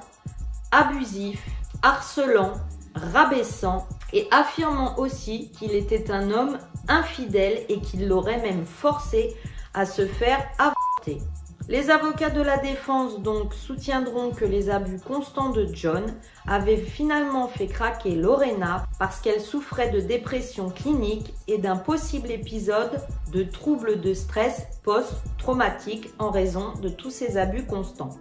abusif, 0.72 1.44
harcelant, 1.82 2.54
rabaissant 2.94 3.88
et 4.14 4.28
affirmant 4.32 4.98
aussi 5.00 5.52
qu'il 5.52 5.74
était 5.74 6.12
un 6.12 6.32
homme 6.32 6.58
infidèle 6.88 7.64
et 7.68 7.80
qu'il 7.82 8.08
l'aurait 8.08 8.42
même 8.42 8.66
forcé 8.66 9.36
à 9.74 9.86
se 9.86 10.06
faire 10.06 10.40
avorter. 10.60 11.22
Les 11.70 11.90
avocats 11.90 12.30
de 12.30 12.42
la 12.42 12.58
défense 12.58 13.22
donc 13.22 13.54
soutiendront 13.54 14.32
que 14.32 14.44
les 14.44 14.70
abus 14.70 15.00
constants 15.00 15.50
de 15.50 15.66
John 15.72 16.04
avaient 16.46 16.76
finalement 16.78 17.48
fait 17.48 17.68
craquer 17.68 18.16
Lorena 18.16 18.86
parce 19.00 19.22
qu'elle 19.22 19.40
souffrait 19.40 19.90
de 19.90 20.02
dépression 20.02 20.70
clinique 20.70 21.34
et 21.48 21.58
d'un 21.60 21.78
possible 21.78 22.32
épisode 22.32 23.00
de 23.32 23.44
troubles 23.44 24.02
de 24.02 24.14
stress 24.14 24.68
post-traumatique 24.84 26.10
en 26.20 26.32
raison 26.32 26.74
de 26.82 26.90
tous 26.90 27.12
ces 27.12 27.38
abus 27.38 27.66
constants. 27.66 28.18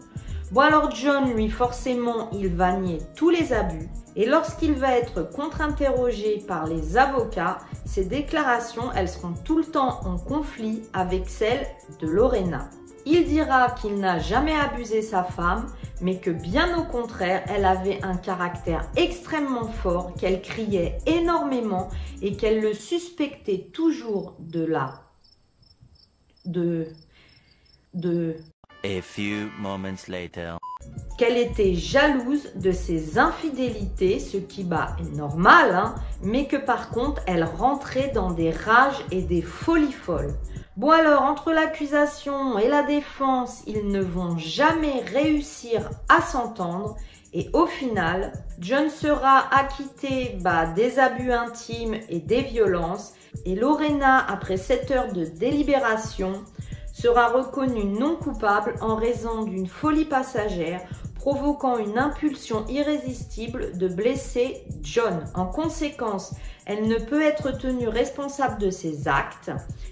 Bon 0.52 0.61
alors 0.61 0.94
John, 0.94 1.32
lui 1.32 1.49
forcément, 1.49 2.28
il 2.30 2.49
va 2.49 2.76
nier 2.76 2.99
tous 3.16 3.30
les 3.30 3.54
abus 3.54 3.88
et 4.16 4.26
lorsqu'il 4.26 4.75
va 4.75 4.99
être 4.99 5.23
contre-interrogé 5.23 6.44
par 6.47 6.66
les 6.66 6.99
avocats, 6.99 7.56
ses 7.87 8.04
déclarations, 8.04 8.92
elles 8.92 9.09
seront 9.09 9.32
tout 9.32 9.56
le 9.56 9.64
temps 9.64 10.00
en 10.04 10.18
conflit 10.18 10.82
avec 10.92 11.30
celles 11.30 11.66
de 12.00 12.06
Lorena. 12.06 12.68
Il 13.06 13.25
dira 13.25 13.71
qu'il 13.71 13.94
n'a 13.99 14.18
jamais 14.18 14.54
abusé 14.54 15.00
sa 15.00 15.25
femme, 15.25 15.73
mais 16.02 16.21
que 16.21 16.28
bien 16.30 16.78
au 16.78 16.85
contraire, 16.85 17.44
elle 17.49 17.64
avait 17.64 18.02
un 18.02 18.18
caractère 18.18 18.90
extrêmement 18.94 19.68
fort, 19.68 20.12
qu'elle 20.16 20.42
criait 20.42 20.99
énormément 21.06 21.88
et 22.21 22.37
qu'elle 22.37 22.61
le 22.61 22.75
suspectait 22.75 23.71
toujours 23.73 24.37
de 24.38 24.66
la... 24.66 25.00
de... 26.44 26.88
de... 27.94 28.37
A 28.85 29.01
few 29.01 29.49
moments 29.61 30.09
later. 30.09 30.59
Qu'elle 31.17 31.37
était 31.37 31.75
jalouse 31.75 32.49
de 32.57 32.73
ses 32.73 33.17
infidélités, 33.17 34.19
ce 34.19 34.39
qui 34.39 34.65
bah, 34.65 34.97
est 34.99 35.17
normal, 35.17 35.73
hein, 35.73 35.95
mais 36.21 36.49
que 36.49 36.57
par 36.57 36.91
contre 36.91 37.23
elle 37.29 37.45
rentrait 37.45 38.11
dans 38.12 38.33
des 38.33 38.51
rages 38.51 39.05
et 39.12 39.23
des 39.23 39.41
folies 39.41 39.93
folles. 39.93 40.35
Bon 40.77 40.91
alors, 40.91 41.23
entre 41.23 41.53
l'accusation 41.53 42.59
et 42.59 42.67
la 42.67 42.83
défense, 42.83 43.62
ils 43.69 43.87
ne 43.87 44.01
vont 44.01 44.37
jamais 44.37 45.01
réussir 45.12 45.89
à 46.09 46.21
s'entendre. 46.21 46.97
Et 47.33 47.51
au 47.53 47.67
final, 47.67 48.33
John 48.59 48.91
sera 48.91 49.55
acquitté 49.55 50.39
bah, 50.41 50.67
des 50.67 50.99
abus 50.99 51.31
intimes 51.31 51.95
et 52.09 52.19
des 52.19 52.43
violences. 52.43 53.12
Et 53.45 53.55
Lorena, 53.55 54.27
après 54.29 54.57
7 54.57 54.91
heures 54.91 55.12
de 55.12 55.25
délibération, 55.25 56.43
sera 57.02 57.30
reconnue 57.30 57.85
non 57.85 58.14
coupable 58.14 58.76
en 58.80 58.94
raison 58.94 59.42
d'une 59.42 59.66
folie 59.66 60.04
passagère 60.04 60.82
provoquant 61.16 61.76
une 61.76 61.99
impulsion 61.99 62.64
irrésistible 62.68 63.76
de 63.76 63.88
blesser 63.88 64.62
John. 64.82 65.25
En 65.35 65.47
conséquence, 65.47 66.32
elle 66.64 66.87
ne 66.87 66.99
peut 66.99 67.23
être 67.23 67.59
tenue 67.59 67.88
responsable 67.88 68.59
de 68.59 68.71
ses 68.71 69.09
actes 69.09 69.50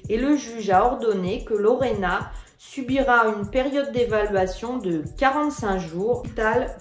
et 0.09 0.19
le 0.19 0.37
juge 0.37 0.71
a 0.71 0.85
ordonné 0.85 1.45
que 1.45 1.55
Lorena 1.55 2.31
subira 2.63 3.25
une 3.25 3.49
période 3.49 3.91
d'évaluation 3.91 4.77
de 4.77 5.03
45 5.17 5.79
jours 5.79 6.25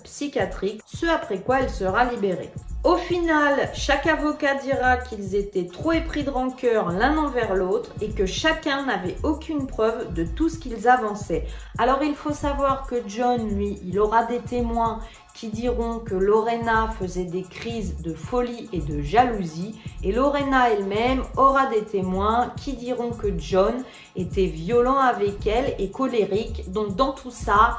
psychiatrique, 0.04 0.82
ce 0.86 1.06
après 1.06 1.40
quoi 1.40 1.62
elle 1.62 1.70
sera 1.70 2.04
libérée. 2.04 2.52
Au 2.84 2.98
final, 2.98 3.70
chaque 3.74 4.06
avocat 4.06 4.56
dira 4.56 4.98
qu'ils 4.98 5.36
étaient 5.36 5.68
trop 5.68 5.94
épris 5.94 6.26
de 6.26 6.30
rancœur 6.30 6.92
l'un 6.92 7.18
envers 7.18 7.56
l'autre 7.56 7.92
et 8.02 8.10
que 8.10 8.26
chacun 8.26 8.86
n'avait 8.86 9.16
aucune 9.24 9.68
preuve 9.68 10.14
de 10.14 10.26
tout 10.26 10.50
ce 10.50 10.60
qu'ils 10.60 10.90
avançaient. 10.90 11.48
Alors 11.78 12.04
il 12.04 12.14
faut 12.14 12.34
savoir 12.34 12.86
que 12.86 12.96
John, 13.08 13.50
lui, 13.50 13.80
il 13.86 14.00
aura 14.00 14.26
des 14.26 14.40
témoins 14.40 15.00
qui 15.40 15.48
diront 15.48 16.00
que 16.00 16.16
Lorena 16.16 16.90
faisait 17.00 17.24
des 17.24 17.44
crises 17.44 18.02
de 18.02 18.14
folie 18.14 18.68
et 18.74 18.80
de 18.80 19.02
jalousie 19.02 19.80
et 20.04 20.12
Lorena 20.12 20.70
elle-même 20.70 21.24
aura 21.38 21.68
des 21.68 21.84
témoins 21.86 22.52
qui 22.58 22.74
diront 22.74 23.12
que 23.12 23.28
John 23.38 23.86
était 24.18 24.48
violent 24.48 24.98
avec 24.98 25.48
elle 25.48 25.76
et 25.80 25.92
colérique. 25.92 26.70
Donc 26.70 26.98
dans 26.98 27.14
tout 27.14 27.32
ça, 27.32 27.78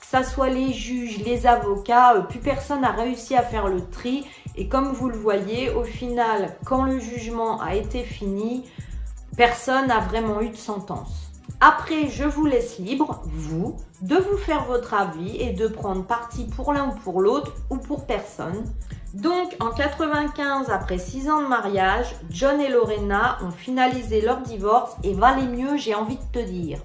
ça 0.00 0.22
soit 0.22 0.50
les 0.50 0.72
juges, 0.72 1.18
les 1.24 1.44
avocats, 1.48 2.14
euh, 2.14 2.20
plus 2.20 2.38
personne 2.38 2.82
n'a 2.82 2.92
réussi 2.92 3.34
à 3.34 3.42
faire 3.42 3.66
le 3.66 3.84
tri. 3.84 4.24
Et 4.54 4.68
comme 4.68 4.92
vous 4.92 5.08
le 5.08 5.18
voyez, 5.18 5.70
au 5.70 5.82
final, 5.82 6.56
quand 6.64 6.84
le 6.84 7.00
jugement 7.00 7.60
a 7.60 7.74
été 7.74 8.04
fini, 8.04 8.64
personne 9.36 9.88
n'a 9.88 9.98
vraiment 9.98 10.40
eu 10.40 10.50
de 10.50 10.56
sentence. 10.56 11.31
Après, 11.64 12.08
je 12.08 12.24
vous 12.24 12.44
laisse 12.44 12.80
libre, 12.80 13.22
vous, 13.24 13.76
de 14.00 14.16
vous 14.16 14.36
faire 14.36 14.64
votre 14.64 14.94
avis 14.94 15.36
et 15.40 15.52
de 15.52 15.68
prendre 15.68 16.04
parti 16.04 16.44
pour 16.44 16.72
l'un 16.72 16.88
ou 16.88 16.94
pour 17.04 17.20
l'autre 17.20 17.52
ou 17.70 17.76
pour 17.76 18.04
personne. 18.04 18.64
Donc, 19.14 19.54
en 19.60 19.70
95, 19.70 20.70
après 20.70 20.98
6 20.98 21.30
ans 21.30 21.40
de 21.40 21.46
mariage, 21.46 22.16
John 22.30 22.60
et 22.60 22.68
Lorena 22.68 23.38
ont 23.44 23.52
finalisé 23.52 24.20
leur 24.20 24.40
divorce 24.40 24.96
et 25.04 25.14
valait 25.14 25.46
mieux, 25.46 25.76
j'ai 25.76 25.94
envie 25.94 26.16
de 26.16 26.40
te 26.40 26.44
dire. 26.44 26.80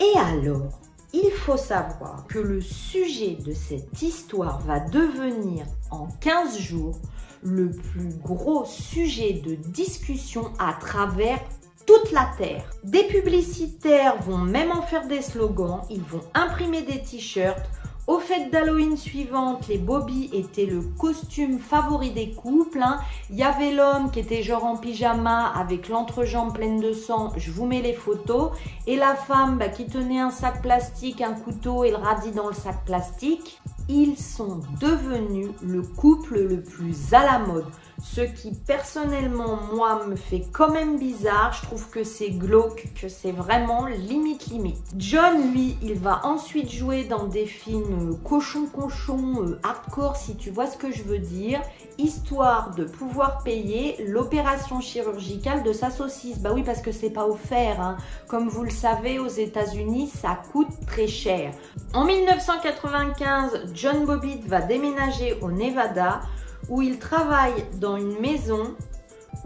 Et 0.00 0.18
alors 0.18 0.80
il 1.14 1.30
faut 1.30 1.56
savoir 1.56 2.26
que 2.26 2.40
le 2.40 2.60
sujet 2.60 3.38
de 3.42 3.52
cette 3.52 4.02
histoire 4.02 4.58
va 4.62 4.80
devenir 4.80 5.64
en 5.92 6.08
15 6.20 6.58
jours 6.58 6.98
le 7.42 7.70
plus 7.70 8.12
gros 8.20 8.64
sujet 8.64 9.34
de 9.34 9.54
discussion 9.54 10.52
à 10.58 10.72
travers 10.72 11.38
toute 11.86 12.12
la 12.12 12.30
Terre. 12.38 12.64
Des 12.82 13.04
publicitaires 13.04 14.20
vont 14.22 14.38
même 14.38 14.70
en 14.70 14.82
faire 14.82 15.06
des 15.06 15.22
slogans, 15.22 15.82
ils 15.90 16.02
vont 16.02 16.22
imprimer 16.34 16.82
des 16.82 17.02
t-shirts, 17.02 17.68
au 18.06 18.18
fête 18.18 18.50
d'Halloween 18.50 18.98
suivante, 18.98 19.66
les 19.68 19.78
Bobby 19.78 20.28
étaient 20.34 20.66
le 20.66 20.82
costume 20.82 21.58
favori 21.58 22.10
des 22.10 22.32
couples. 22.32 22.82
Hein. 22.82 22.98
Il 23.30 23.36
y 23.36 23.42
avait 23.42 23.72
l'homme 23.72 24.10
qui 24.10 24.20
était 24.20 24.42
genre 24.42 24.64
en 24.64 24.76
pyjama 24.76 25.46
avec 25.56 25.88
l'entrejambe 25.88 26.52
pleine 26.52 26.80
de 26.80 26.92
sang. 26.92 27.32
Je 27.38 27.50
vous 27.50 27.64
mets 27.64 27.80
les 27.80 27.94
photos. 27.94 28.50
Et 28.86 28.96
la 28.96 29.14
femme 29.14 29.56
bah, 29.56 29.68
qui 29.68 29.86
tenait 29.86 30.20
un 30.20 30.28
sac 30.28 30.60
plastique, 30.60 31.22
un 31.22 31.32
couteau 31.32 31.84
et 31.84 31.90
le 31.90 31.96
radis 31.96 32.32
dans 32.32 32.48
le 32.48 32.52
sac 32.52 32.84
plastique. 32.84 33.58
Ils 33.88 34.16
sont 34.16 34.60
devenus 34.80 35.50
le 35.62 35.82
couple 35.82 36.38
le 36.38 36.62
plus 36.62 37.12
à 37.12 37.22
la 37.22 37.38
mode. 37.38 37.66
Ce 38.02 38.22
qui 38.22 38.52
personnellement, 38.52 39.58
moi, 39.74 40.06
me 40.06 40.16
fait 40.16 40.42
quand 40.52 40.72
même 40.72 40.98
bizarre. 40.98 41.52
Je 41.52 41.66
trouve 41.66 41.88
que 41.90 42.02
c'est 42.02 42.30
glauque, 42.30 42.88
que 43.00 43.08
c'est 43.08 43.32
vraiment 43.32 43.86
limite 43.86 44.46
limite. 44.46 44.82
John, 44.96 45.52
lui, 45.52 45.76
il 45.82 45.94
va 45.94 46.24
ensuite 46.24 46.70
jouer 46.70 47.04
dans 47.04 47.24
des 47.26 47.46
films 47.46 48.18
cochon-cochon, 48.24 49.42
euh, 49.42 49.60
hardcore, 49.62 50.16
si 50.16 50.36
tu 50.36 50.50
vois 50.50 50.66
ce 50.66 50.76
que 50.76 50.90
je 50.90 51.02
veux 51.02 51.18
dire, 51.18 51.60
histoire 51.98 52.74
de 52.74 52.84
pouvoir 52.84 53.42
payer 53.42 53.96
l'opération 54.06 54.80
chirurgicale 54.80 55.62
de 55.62 55.72
sa 55.72 55.90
saucisse. 55.90 56.38
Bah 56.38 56.50
oui, 56.54 56.62
parce 56.62 56.80
que 56.80 56.92
c'est 56.92 57.10
pas 57.10 57.26
offert. 57.26 57.80
Hein. 57.80 57.96
Comme 58.28 58.48
vous 58.48 58.64
le 58.64 58.70
savez, 58.70 59.18
aux 59.18 59.28
États-Unis, 59.28 60.08
ça 60.08 60.38
coûte 60.52 60.68
très 60.86 61.06
cher. 61.06 61.52
En 61.92 62.04
1995, 62.04 63.72
John 63.74 64.04
Bobbitt 64.04 64.46
va 64.46 64.60
déménager 64.60 65.38
au 65.40 65.50
Nevada 65.50 66.20
où 66.68 66.82
il 66.82 66.98
travaille 66.98 67.66
dans 67.74 67.96
une 67.96 68.18
maison 68.20 68.74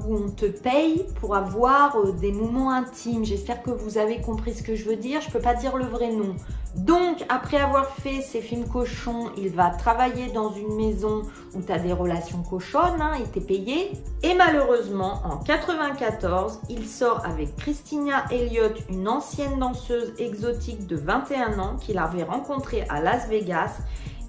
où 0.06 0.16
on 0.16 0.28
te 0.30 0.46
paye 0.46 1.06
pour 1.20 1.34
avoir 1.34 1.96
euh, 1.96 2.12
des 2.12 2.32
moments 2.32 2.70
intimes. 2.70 3.24
J'espère 3.24 3.62
que 3.62 3.70
vous 3.70 3.98
avez 3.98 4.20
compris 4.20 4.54
ce 4.54 4.62
que 4.62 4.74
je 4.74 4.84
veux 4.84 4.96
dire. 4.96 5.20
Je 5.20 5.30
peux 5.30 5.40
pas 5.40 5.54
dire 5.54 5.76
le 5.76 5.84
vrai 5.84 6.12
nom. 6.12 6.36
Donc, 6.76 7.24
après 7.28 7.56
avoir 7.56 7.88
fait 7.96 8.20
ses 8.20 8.40
films 8.40 8.68
cochons, 8.68 9.30
il 9.36 9.48
va 9.48 9.70
travailler 9.70 10.30
dans 10.32 10.52
une 10.52 10.76
maison 10.76 11.22
où 11.54 11.62
tu 11.62 11.72
as 11.72 11.78
des 11.78 11.92
relations 11.92 12.42
cochonnes, 12.42 13.00
hein, 13.00 13.12
il 13.18 13.28
t'est 13.30 13.40
payé. 13.40 13.92
Et 14.22 14.34
malheureusement, 14.34 15.22
en 15.24 15.38
94, 15.38 16.60
il 16.68 16.86
sort 16.86 17.24
avec 17.24 17.56
Christina 17.56 18.24
Elliott, 18.30 18.76
une 18.90 19.08
ancienne 19.08 19.58
danseuse 19.58 20.12
exotique 20.18 20.86
de 20.86 20.96
21 20.96 21.58
ans 21.58 21.76
qu'il 21.76 21.98
avait 21.98 22.22
rencontrée 22.22 22.84
à 22.88 23.00
Las 23.00 23.28
Vegas 23.28 23.78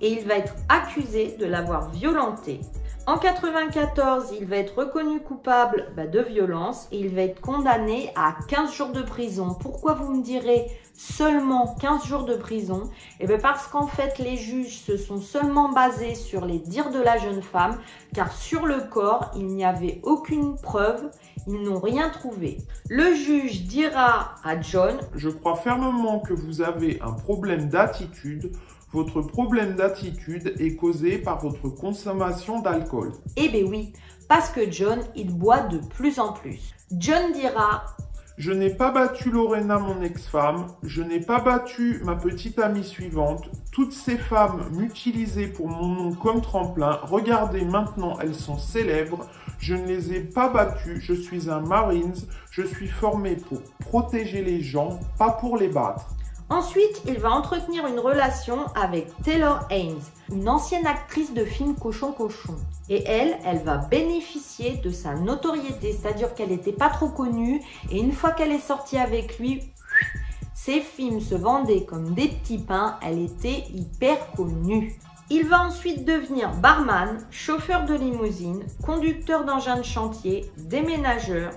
et 0.01 0.11
il 0.13 0.25
va 0.27 0.35
être 0.35 0.55
accusé 0.69 1.35
de 1.37 1.45
l'avoir 1.45 1.89
violentée. 1.91 2.61
En 3.09 3.17
94, 3.17 4.33
il 4.39 4.45
va 4.45 4.57
être 4.57 4.77
reconnu 4.77 5.19
coupable 5.19 5.87
bah, 5.95 6.05
de 6.05 6.19
violence 6.19 6.87
et 6.91 6.99
il 6.99 7.09
va 7.09 7.23
être 7.23 7.41
condamné 7.41 8.11
à 8.15 8.35
15 8.47 8.71
jours 8.71 8.91
de 8.91 9.01
prison. 9.01 9.55
Pourquoi 9.59 9.95
vous 9.95 10.13
me 10.13 10.21
direz 10.21 10.67
seulement 10.93 11.73
15 11.81 12.05
jours 12.05 12.25
de 12.25 12.35
prison? 12.35 12.83
Eh 13.19 13.25
bien 13.25 13.39
parce 13.39 13.65
qu'en 13.65 13.87
fait, 13.87 14.19
les 14.19 14.37
juges 14.37 14.77
se 14.81 14.95
sont 14.95 15.19
seulement 15.21 15.69
basés 15.69 16.13
sur 16.13 16.45
les 16.45 16.59
dires 16.59 16.91
de 16.91 16.99
la 16.99 17.17
jeune 17.17 17.41
femme, 17.41 17.79
car 18.13 18.31
sur 18.31 18.67
le 18.67 18.81
corps, 18.81 19.31
il 19.35 19.47
n'y 19.47 19.65
avait 19.65 20.01
aucune 20.03 20.55
preuve, 20.57 21.09
ils 21.47 21.63
n'ont 21.63 21.79
rien 21.79 22.09
trouvé. 22.11 22.59
Le 22.89 23.15
juge 23.15 23.63
dira 23.63 24.35
à 24.43 24.61
John 24.61 24.99
Je 25.15 25.29
crois 25.29 25.55
fermement 25.55 26.19
que 26.19 26.33
vous 26.33 26.61
avez 26.61 27.01
un 27.01 27.13
problème 27.13 27.69
d'attitude 27.69 28.51
votre 28.91 29.21
problème 29.21 29.75
d'attitude 29.75 30.55
est 30.59 30.75
causé 30.75 31.19
par 31.19 31.39
votre 31.39 31.69
consommation 31.69 32.59
d'alcool. 32.59 33.11
Eh 33.35 33.49
bien 33.49 33.63
oui, 33.63 33.93
parce 34.27 34.49
que 34.49 34.71
John, 34.71 34.99
il 35.15 35.35
boit 35.35 35.61
de 35.61 35.77
plus 35.77 36.19
en 36.19 36.33
plus. 36.33 36.73
John 36.91 37.31
dira 37.33 37.85
Je 38.37 38.51
n'ai 38.51 38.71
pas 38.71 38.91
battu 38.91 39.29
Lorena, 39.29 39.77
mon 39.77 40.01
ex-femme. 40.01 40.65
Je 40.81 41.03
n'ai 41.03 41.19
pas 41.19 41.39
battu 41.39 42.01
ma 42.03 42.15
petite 42.15 42.57
amie 42.57 42.83
suivante. 42.83 43.49
Toutes 43.71 43.93
ces 43.93 44.17
femmes 44.17 44.65
m'utilisaient 44.71 45.47
pour 45.47 45.67
mon 45.67 45.87
nom 45.87 46.13
comme 46.13 46.41
tremplin. 46.41 46.99
Regardez 47.03 47.65
maintenant, 47.65 48.17
elles 48.19 48.35
sont 48.35 48.57
célèbres. 48.57 49.27
Je 49.59 49.75
ne 49.75 49.85
les 49.85 50.13
ai 50.13 50.21
pas 50.21 50.49
battues. 50.49 50.99
Je 50.99 51.13
suis 51.13 51.49
un 51.49 51.59
Marines. 51.59 52.15
Je 52.49 52.63
suis 52.63 52.87
formé 52.87 53.35
pour 53.35 53.61
protéger 53.79 54.43
les 54.43 54.61
gens, 54.61 54.99
pas 55.19 55.31
pour 55.31 55.57
les 55.57 55.69
battre. 55.69 56.07
Ensuite, 56.49 57.03
il 57.05 57.19
va 57.19 57.29
entretenir 57.29 57.85
une 57.85 57.99
relation 57.99 58.65
avec 58.73 59.07
Taylor 59.21 59.67
Haynes, 59.69 60.01
une 60.31 60.49
ancienne 60.49 60.87
actrice 60.87 61.31
de 61.31 61.45
films 61.45 61.75
Cochon 61.75 62.11
Cochon. 62.11 62.55
Et 62.89 63.03
elle, 63.05 63.37
elle 63.45 63.59
va 63.59 63.77
bénéficier 63.77 64.77
de 64.77 64.89
sa 64.89 65.13
notoriété, 65.13 65.93
c'est-à-dire 65.93 66.33
qu'elle 66.33 66.49
n'était 66.49 66.71
pas 66.71 66.89
trop 66.89 67.09
connue. 67.09 67.61
Et 67.91 67.99
une 67.99 68.13
fois 68.13 68.31
qu'elle 68.31 68.51
est 68.51 68.57
sortie 68.57 68.97
avec 68.97 69.37
lui, 69.37 69.61
ses 70.55 70.81
films 70.81 71.21
se 71.21 71.35
vendaient 71.35 71.85
comme 71.85 72.15
des 72.15 72.29
petits 72.29 72.57
pains, 72.57 72.97
elle 73.03 73.19
était 73.19 73.65
hyper 73.71 74.31
connue. 74.31 74.99
Il 75.29 75.45
va 75.45 75.61
ensuite 75.67 76.03
devenir 76.03 76.51
barman, 76.55 77.19
chauffeur 77.29 77.85
de 77.85 77.93
limousine, 77.93 78.63
conducteur 78.83 79.45
d'engins 79.45 79.77
de 79.77 79.83
chantier, 79.83 80.51
déménageur, 80.57 81.51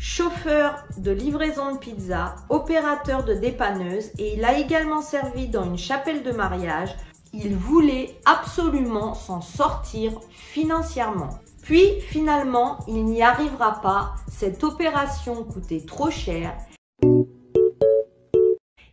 chauffeur 0.00 0.86
de 0.96 1.10
livraison 1.10 1.74
de 1.74 1.78
pizza, 1.78 2.34
opérateur 2.48 3.22
de 3.22 3.34
dépanneuse 3.34 4.10
et 4.18 4.34
il 4.34 4.44
a 4.46 4.58
également 4.58 5.02
servi 5.02 5.46
dans 5.46 5.64
une 5.64 5.76
chapelle 5.76 6.22
de 6.22 6.32
mariage. 6.32 6.96
Il 7.34 7.54
voulait 7.54 8.18
absolument 8.24 9.12
s'en 9.12 9.42
sortir 9.42 10.12
financièrement. 10.30 11.28
Puis 11.62 12.00
finalement, 12.00 12.78
il 12.88 13.04
n'y 13.04 13.22
arrivera 13.22 13.82
pas. 13.82 14.14
Cette 14.26 14.64
opération 14.64 15.44
coûtait 15.44 15.84
trop 15.86 16.10
cher. 16.10 16.56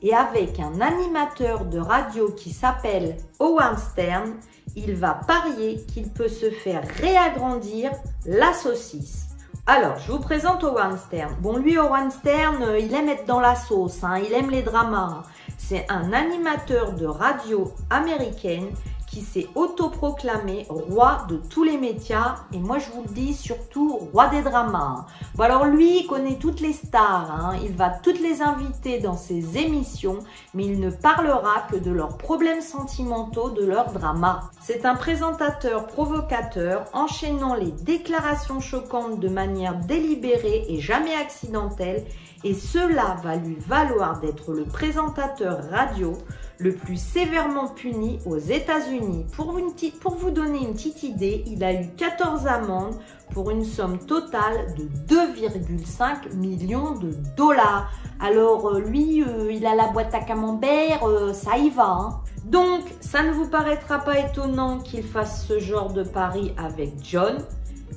Et 0.02 0.14
avec 0.14 0.60
un 0.60 0.82
animateur 0.82 1.66
de 1.66 1.80
radio 1.80 2.32
qui 2.34 2.52
s'appelle 2.52 3.16
Owen 3.40 3.78
Stern, 3.78 4.36
il 4.76 4.94
va 4.94 5.14
parier 5.14 5.86
qu'il 5.86 6.12
peut 6.12 6.28
se 6.28 6.52
faire 6.52 6.86
réagrandir 7.02 7.92
la 8.26 8.54
saucisse. 8.54 9.27
Alors, 9.70 9.98
je 10.00 10.14
vous 10.14 10.20
présente 10.20 10.64
Owen 10.64 10.98
Stern. 10.98 11.36
Bon, 11.42 11.58
lui, 11.58 11.78
Owen 11.78 12.10
Stern, 12.10 12.64
euh, 12.64 12.80
il 12.80 12.94
aime 12.94 13.10
être 13.10 13.26
dans 13.26 13.42
la 13.42 13.54
sauce, 13.54 14.02
hein, 14.02 14.18
il 14.26 14.32
aime 14.32 14.50
les 14.50 14.62
dramas. 14.62 15.10
Hein. 15.20 15.24
C'est 15.58 15.86
un 15.90 16.14
animateur 16.14 16.94
de 16.94 17.06
radio 17.06 17.74
américaine 17.90 18.70
qui 19.18 19.24
s'est 19.24 19.48
autoproclamé 19.56 20.68
roi 20.70 21.26
de 21.28 21.38
tous 21.38 21.64
les 21.64 21.80
médias 21.80 22.36
et 22.54 22.60
moi 22.60 22.78
je 22.78 22.92
vous 22.92 23.02
le 23.02 23.10
dis 23.10 23.34
surtout 23.34 23.98
roi 24.14 24.28
des 24.28 24.44
dramas. 24.44 25.08
Bon 25.34 25.44
alors 25.44 25.66
lui 25.66 26.02
il 26.02 26.06
connaît 26.06 26.36
toutes 26.36 26.60
les 26.60 26.74
stars, 26.74 27.32
hein. 27.32 27.58
il 27.64 27.76
va 27.76 27.90
toutes 27.90 28.20
les 28.20 28.44
inviter 28.44 29.00
dans 29.00 29.18
ses 29.18 29.58
émissions 29.58 30.20
mais 30.54 30.66
il 30.66 30.80
ne 30.80 30.92
parlera 30.92 31.66
que 31.72 31.78
de 31.78 31.90
leurs 31.90 32.20
problèmes 32.20 32.62
sentimentaux, 32.62 33.50
de 33.50 33.66
leurs 33.66 33.92
dramas. 33.92 34.52
C'est 34.62 34.86
un 34.86 34.94
présentateur 34.94 35.88
provocateur 35.88 36.86
enchaînant 36.94 37.56
les 37.56 37.72
déclarations 37.72 38.60
choquantes 38.60 39.20
de 39.20 39.30
manière 39.30 39.80
délibérée 39.80 40.66
et 40.70 40.80
jamais 40.80 41.16
accidentelle 41.16 42.06
et 42.48 42.54
cela 42.54 43.18
va 43.24 43.36
lui 43.36 43.58
valoir 43.68 44.22
d'être 44.22 44.54
le 44.54 44.64
présentateur 44.64 45.70
radio 45.70 46.14
le 46.60 46.74
plus 46.74 46.96
sévèrement 46.96 47.68
puni 47.68 48.20
aux 48.26 48.38
États-Unis. 48.38 49.26
Pour, 49.36 49.52
vous 49.52 50.32
donner 50.32 50.60
une 50.60 50.72
petite 50.72 51.04
idée, 51.04 51.44
il 51.46 51.62
a 51.62 51.74
eu 51.74 51.90
14 51.98 52.48
amendes 52.48 52.96
pour 53.34 53.52
une 53.52 53.66
somme 53.66 54.00
totale 54.00 54.74
de 54.78 54.86
2,5 55.14 56.36
millions 56.36 56.94
de 56.94 57.12
dollars. 57.36 57.92
Alors 58.22 58.70
euh, 58.70 58.80
lui, 58.80 59.24
euh, 59.24 59.52
il 59.52 59.66
a 59.66 59.76
la 59.76 59.88
boîte 59.88 60.16
à 60.16 60.22
camembert, 60.22 61.04
euh, 61.04 61.34
ça 61.34 61.58
y 61.58 61.70
va. 61.70 61.98
Hein. 62.00 62.22
Donc, 62.46 62.84
ça 63.02 63.24
ne 63.24 63.32
vous 63.32 63.50
paraîtra 63.50 64.00
pas 64.00 64.20
étonnant 64.20 64.80
qu'il 64.80 65.04
fasse 65.04 65.46
ce 65.46 65.60
genre 65.60 65.92
de 65.92 66.04
pari 66.04 66.54
avec 66.58 66.94
John, 67.04 67.40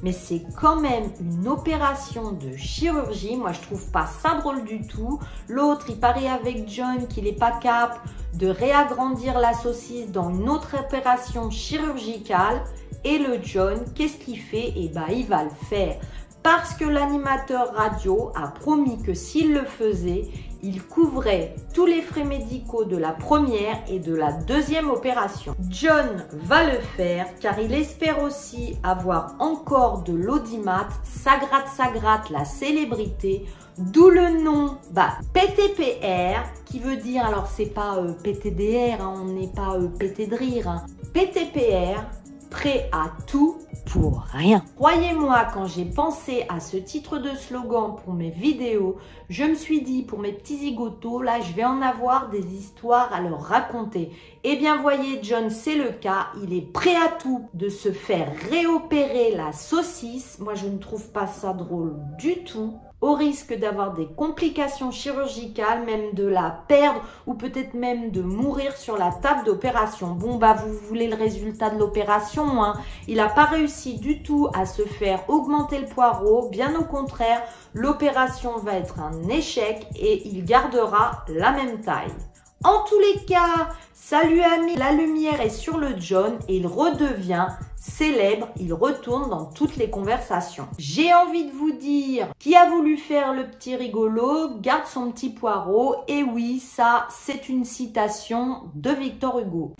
mais 0.02 0.12
c'est 0.12 0.42
quand 0.60 0.80
même 0.80 1.10
une 1.20 1.48
opération 1.48 2.32
de 2.32 2.56
chirurgie. 2.56 3.36
Moi, 3.36 3.52
je 3.52 3.60
trouve 3.60 3.90
pas 3.90 4.06
ça 4.06 4.36
drôle 4.36 4.64
du 4.64 4.86
tout. 4.86 5.18
L'autre, 5.48 5.86
il 5.88 5.98
parie 5.98 6.28
avec 6.28 6.68
John 6.68 7.06
qu'il 7.08 7.24
n'est 7.24 7.32
pas 7.32 7.52
cap 7.52 8.00
de 8.34 8.48
réagrandir 8.48 9.38
la 9.38 9.52
saucisse 9.52 10.10
dans 10.10 10.30
une 10.30 10.48
autre 10.48 10.76
opération 10.78 11.50
chirurgicale. 11.50 12.62
Et 13.04 13.18
le 13.18 13.38
John, 13.42 13.84
qu'est-ce 13.94 14.18
qu'il 14.18 14.38
fait? 14.38 14.72
Eh 14.76 14.88
bien, 14.88 15.06
il 15.08 15.26
va 15.26 15.44
le 15.44 15.50
faire. 15.68 15.98
Parce 16.42 16.74
que 16.74 16.84
l'animateur 16.84 17.74
radio 17.74 18.32
a 18.34 18.48
promis 18.48 19.02
que 19.02 19.12
s'il 19.12 19.52
le 19.52 19.64
faisait, 19.64 20.28
il 20.62 20.82
couvrait 20.82 21.54
tous 21.74 21.86
les 21.86 22.00
frais 22.02 22.24
médicaux 22.24 22.84
de 22.84 22.96
la 22.96 23.12
première 23.12 23.78
et 23.88 23.98
de 23.98 24.14
la 24.14 24.32
deuxième 24.32 24.90
opération. 24.90 25.54
John 25.68 26.24
va 26.32 26.64
le 26.64 26.78
faire 26.96 27.26
car 27.40 27.58
il 27.58 27.72
espère 27.74 28.22
aussi 28.22 28.76
avoir 28.82 29.34
encore 29.38 30.02
de 30.02 30.12
l'audimat, 30.12 30.88
ça 31.02 31.32
gratte 31.38 32.30
la 32.30 32.44
célébrité, 32.44 33.46
d'où 33.78 34.10
le 34.10 34.42
nom 34.42 34.76
bah, 34.92 35.12
PTPR 35.32 36.42
qui 36.66 36.78
veut 36.78 36.96
dire, 36.96 37.24
alors 37.24 37.46
c'est 37.46 37.66
pas 37.74 37.96
euh, 37.96 38.12
PTDR, 38.12 39.00
hein, 39.00 39.14
on 39.22 39.24
n'est 39.24 39.48
pas 39.48 39.76
euh, 39.76 39.88
pété 39.88 40.26
de 40.26 40.36
rire, 40.36 40.68
hein. 40.68 40.84
PTPR, 41.12 42.02
prêt 42.50 42.88
à 42.92 43.10
tout 43.26 43.58
pour 43.86 44.22
rien. 44.32 44.62
Croyez-moi, 44.76 45.46
quand 45.52 45.66
j'ai 45.66 45.84
pensé 45.84 46.44
à 46.48 46.60
ce 46.60 46.76
titre 46.76 47.18
de 47.18 47.30
slogan 47.30 47.96
pour 48.04 48.14
mes 48.14 48.30
vidéos, 48.30 48.96
je 49.28 49.44
me 49.44 49.54
suis 49.54 49.82
dit 49.82 50.02
pour 50.02 50.18
mes 50.18 50.32
petits 50.32 50.58
zigotos, 50.58 51.22
là 51.22 51.40
je 51.40 51.52
vais 51.52 51.64
en 51.64 51.82
avoir 51.82 52.30
des 52.30 52.54
histoires 52.54 53.12
à 53.12 53.20
leur 53.20 53.40
raconter. 53.40 54.10
Eh 54.44 54.56
bien 54.56 54.80
voyez 54.80 55.20
John, 55.22 55.50
c'est 55.50 55.76
le 55.76 55.90
cas, 55.90 56.28
il 56.42 56.52
est 56.52 56.72
prêt 56.72 56.96
à 56.96 57.08
tout 57.08 57.48
de 57.54 57.68
se 57.68 57.92
faire 57.92 58.32
réopérer 58.50 59.34
la 59.36 59.52
saucisse. 59.52 60.38
Moi 60.40 60.54
je 60.54 60.66
ne 60.66 60.78
trouve 60.78 61.10
pas 61.10 61.26
ça 61.26 61.52
drôle 61.52 61.96
du 62.18 62.44
tout 62.44 62.74
au 63.00 63.14
risque 63.14 63.58
d'avoir 63.58 63.94
des 63.94 64.06
complications 64.06 64.90
chirurgicales, 64.90 65.84
même 65.84 66.12
de 66.12 66.26
la 66.26 66.62
perdre 66.68 67.02
ou 67.26 67.34
peut-être 67.34 67.74
même 67.74 68.10
de 68.10 68.20
mourir 68.20 68.76
sur 68.76 68.98
la 68.98 69.10
table 69.10 69.44
d'opération. 69.44 70.08
Bon, 70.08 70.36
bah 70.36 70.54
vous 70.54 70.74
voulez 70.88 71.08
le 71.08 71.16
résultat 71.16 71.70
de 71.70 71.78
l'opération, 71.78 72.62
hein. 72.62 72.74
Il 73.08 73.16
n'a 73.16 73.28
pas 73.28 73.44
réussi 73.44 73.98
du 73.98 74.22
tout 74.22 74.48
à 74.54 74.66
se 74.66 74.82
faire 74.82 75.28
augmenter 75.28 75.78
le 75.78 75.86
poireau, 75.86 76.48
bien 76.48 76.78
au 76.78 76.84
contraire, 76.84 77.42
l'opération 77.74 78.58
va 78.58 78.74
être 78.74 79.00
un 79.00 79.28
échec 79.28 79.86
et 79.96 80.26
il 80.28 80.44
gardera 80.44 81.24
la 81.28 81.52
même 81.52 81.80
taille. 81.80 82.12
En 82.62 82.84
tous 82.84 82.98
les 82.98 83.24
cas, 83.24 83.70
ça 83.94 84.24
lui 84.24 84.42
a 84.42 84.58
mis 84.58 84.76
la 84.76 84.92
lumière 84.92 85.40
est 85.40 85.48
sur 85.48 85.78
le 85.78 85.98
John 85.98 86.38
et 86.46 86.56
il 86.56 86.66
redevient 86.66 87.46
célèbre, 87.76 88.48
il 88.58 88.74
retourne 88.74 89.30
dans 89.30 89.46
toutes 89.46 89.76
les 89.76 89.88
conversations. 89.88 90.68
J'ai 90.76 91.14
envie 91.14 91.46
de 91.46 91.52
vous 91.52 91.72
dire, 91.72 92.28
qui 92.38 92.54
a 92.54 92.68
voulu 92.68 92.98
faire 92.98 93.32
le 93.32 93.46
petit 93.46 93.76
rigolo, 93.76 94.58
garde 94.60 94.86
son 94.86 95.10
petit 95.10 95.30
poireau. 95.30 95.96
Et 96.06 96.22
oui, 96.22 96.60
ça, 96.60 97.08
c'est 97.08 97.48
une 97.48 97.64
citation 97.64 98.64
de 98.74 98.90
Victor 98.90 99.38
Hugo. 99.38 99.74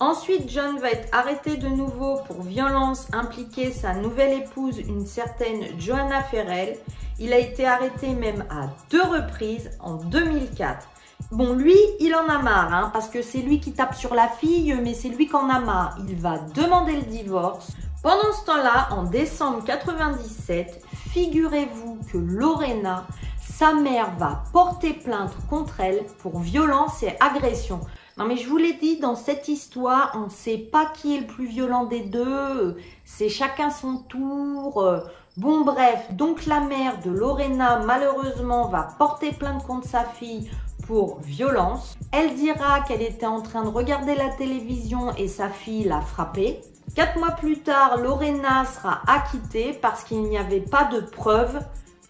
Ensuite, 0.00 0.50
John 0.50 0.78
va 0.78 0.90
être 0.90 1.08
arrêté 1.16 1.56
de 1.56 1.68
nouveau 1.68 2.16
pour 2.26 2.42
violence 2.42 3.06
impliquée 3.12 3.70
sa 3.70 3.94
nouvelle 3.94 4.42
épouse, 4.42 4.80
une 4.80 5.06
certaine 5.06 5.78
Johanna 5.78 6.24
Ferrell. 6.24 6.76
Il 7.20 7.32
a 7.32 7.38
été 7.38 7.66
arrêté 7.66 8.14
même 8.14 8.44
à 8.50 8.68
deux 8.90 9.04
reprises 9.04 9.70
en 9.78 9.94
2004. 9.94 10.88
Bon, 11.32 11.54
lui, 11.54 11.76
il 11.98 12.14
en 12.14 12.28
a 12.28 12.38
marre, 12.38 12.72
hein, 12.72 12.90
parce 12.92 13.08
que 13.08 13.20
c'est 13.20 13.40
lui 13.40 13.58
qui 13.58 13.72
tape 13.72 13.96
sur 13.96 14.14
la 14.14 14.28
fille, 14.28 14.78
mais 14.80 14.94
c'est 14.94 15.08
lui 15.08 15.26
qui 15.26 15.34
en 15.34 15.50
a 15.50 15.58
marre. 15.58 15.98
Il 16.08 16.14
va 16.14 16.38
demander 16.54 16.94
le 16.94 17.02
divorce. 17.02 17.72
Pendant 18.00 18.32
ce 18.32 18.46
temps-là, 18.46 18.88
en 18.92 19.02
décembre 19.02 19.64
97, 19.64 20.84
figurez-vous 21.10 21.98
que 22.12 22.18
Lorena, 22.18 23.04
sa 23.40 23.72
mère 23.72 24.14
va 24.18 24.44
porter 24.52 24.92
plainte 24.92 25.32
contre 25.50 25.80
elle 25.80 26.04
pour 26.20 26.38
violence 26.38 27.02
et 27.02 27.16
agression. 27.18 27.80
Non 28.18 28.24
mais 28.24 28.36
je 28.36 28.48
vous 28.48 28.58
l'ai 28.58 28.74
dit, 28.74 28.98
dans 29.00 29.16
cette 29.16 29.48
histoire, 29.48 30.12
on 30.14 30.26
ne 30.26 30.30
sait 30.30 30.58
pas 30.58 30.86
qui 30.86 31.16
est 31.16 31.20
le 31.20 31.26
plus 31.26 31.46
violent 31.46 31.86
des 31.86 32.02
deux. 32.02 32.76
C'est 33.04 33.28
chacun 33.28 33.70
son 33.70 33.96
tour. 33.96 35.02
Bon 35.36 35.64
bref, 35.64 36.06
donc 36.12 36.46
la 36.46 36.60
mère 36.60 37.00
de 37.04 37.10
Lorena 37.10 37.80
malheureusement 37.80 38.68
va 38.68 38.88
porter 38.96 39.32
plainte 39.32 39.66
contre 39.66 39.88
sa 39.88 40.04
fille 40.04 40.48
violence. 41.20 41.96
Elle 42.12 42.34
dira 42.34 42.80
qu'elle 42.80 43.02
était 43.02 43.26
en 43.26 43.40
train 43.40 43.64
de 43.64 43.68
regarder 43.68 44.14
la 44.14 44.28
télévision 44.28 45.14
et 45.16 45.28
sa 45.28 45.48
fille 45.48 45.84
l'a 45.84 46.00
frappée. 46.00 46.60
Quatre 46.94 47.18
mois 47.18 47.32
plus 47.32 47.58
tard, 47.58 47.98
Lorena 47.98 48.64
sera 48.64 49.02
acquittée 49.06 49.72
parce 49.82 50.04
qu'il 50.04 50.22
n'y 50.22 50.38
avait 50.38 50.60
pas 50.60 50.84
de 50.84 51.00
preuves 51.00 51.60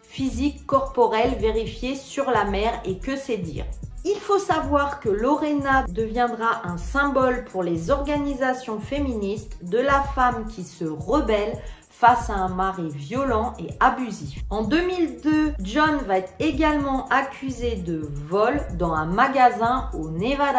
physiques 0.03 0.65
corporelles 0.67 1.37
vérifiées 1.39 1.97
sur 1.97 2.31
la 2.31 2.45
mère 2.45 2.81
et 2.85 2.99
que 2.99 3.17
c'est 3.17 3.39
dire. 3.39 3.67
Il 4.05 4.21
faut 4.21 4.39
savoir 4.39 5.01
que 5.01 5.09
Lorena 5.09 5.85
deviendra 5.89 6.65
un 6.65 6.77
symbole 6.77 7.45
pour 7.45 7.65
les 7.65 7.91
organisations 7.91 8.79
féministes 8.79 9.59
de 9.65 9.79
la 9.79 10.01
femme 10.15 10.47
qui 10.47 10.63
se 10.63 10.85
rebelle 10.85 11.59
face 11.99 12.29
à 12.29 12.35
un 12.35 12.49
mari 12.49 12.91
violent 12.91 13.55
et 13.59 13.69
abusif. 13.81 14.43
En 14.51 14.65
2002, 14.65 15.55
John 15.61 15.97
va 16.07 16.19
être 16.19 16.33
également 16.39 17.09
accusé 17.09 17.77
de 17.77 18.03
vol 18.29 18.61
dans 18.79 18.93
un 18.93 19.07
magasin 19.07 19.89
au 19.95 20.11
Nevada. 20.11 20.59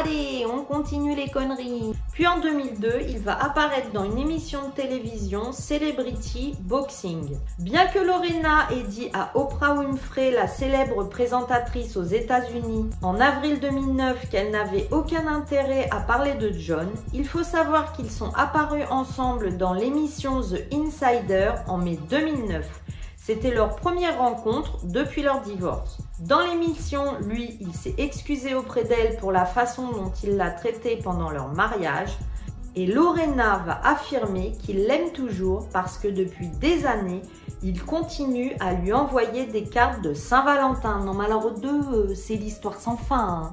Allez, 0.00 0.46
on 0.50 0.64
continue 0.64 1.14
les 1.14 1.28
conneries. 1.28 1.92
Puis 2.12 2.26
en 2.26 2.40
2002, 2.40 3.02
il 3.08 3.18
va 3.18 3.34
apparaître 3.34 3.92
dans 3.92 4.04
une 4.04 4.16
émission 4.18 4.60
de 4.68 4.82
télévision 4.82 5.52
Celebrity 5.52 6.56
Boxing. 6.60 7.36
Bien 7.58 7.86
que 7.86 7.98
Lorena 7.98 8.66
ait 8.70 8.82
dit 8.88 9.10
à 9.12 9.30
Oprah 9.34 9.74
Winfrey, 9.74 10.30
la 10.30 10.48
célèbre 10.48 11.04
présentatrice 11.04 11.98
aux 11.98 12.04
États-Unis, 12.04 12.88
en 13.02 13.20
avril 13.20 13.60
2009 13.60 14.30
qu'elle 14.30 14.50
n'avait 14.50 14.88
aucun 14.90 15.26
intérêt 15.26 15.88
à 15.90 16.00
parler 16.00 16.34
de 16.34 16.50
John, 16.50 16.88
il 17.12 17.26
faut 17.26 17.44
savoir 17.44 17.92
qu'ils 17.92 18.10
sont 18.10 18.32
apparus 18.34 18.86
ensemble 18.90 19.58
dans 19.58 19.74
l'émission 19.74 20.40
The 20.40 20.77
Insider 20.78 21.52
en 21.66 21.78
mai 21.78 21.98
2009. 22.08 22.64
C'était 23.16 23.50
leur 23.50 23.76
première 23.76 24.18
rencontre 24.18 24.78
depuis 24.84 25.22
leur 25.22 25.40
divorce. 25.40 25.98
Dans 26.20 26.40
l'émission, 26.40 27.18
lui, 27.20 27.58
il 27.60 27.74
s'est 27.74 27.94
excusé 27.98 28.54
auprès 28.54 28.84
d'elle 28.84 29.16
pour 29.16 29.32
la 29.32 29.44
façon 29.44 29.90
dont 29.90 30.12
il 30.22 30.36
l'a 30.36 30.50
traitée 30.50 30.96
pendant 31.02 31.30
leur 31.30 31.48
mariage. 31.52 32.16
Et 32.76 32.86
Lorena 32.86 33.62
va 33.66 33.80
affirmer 33.84 34.52
qu'il 34.52 34.86
l'aime 34.86 35.10
toujours 35.12 35.68
parce 35.72 35.98
que 35.98 36.08
depuis 36.08 36.48
des 36.48 36.86
années, 36.86 37.22
il 37.62 37.82
continue 37.82 38.54
à 38.60 38.74
lui 38.74 38.92
envoyer 38.92 39.46
des 39.46 39.64
cartes 39.64 40.00
de 40.02 40.14
Saint-Valentin. 40.14 41.04
Non, 41.04 41.18
alors 41.18 41.52
deux, 41.52 42.14
c'est 42.14 42.36
l'histoire 42.36 42.78
sans 42.78 42.96
fin. 42.96 43.52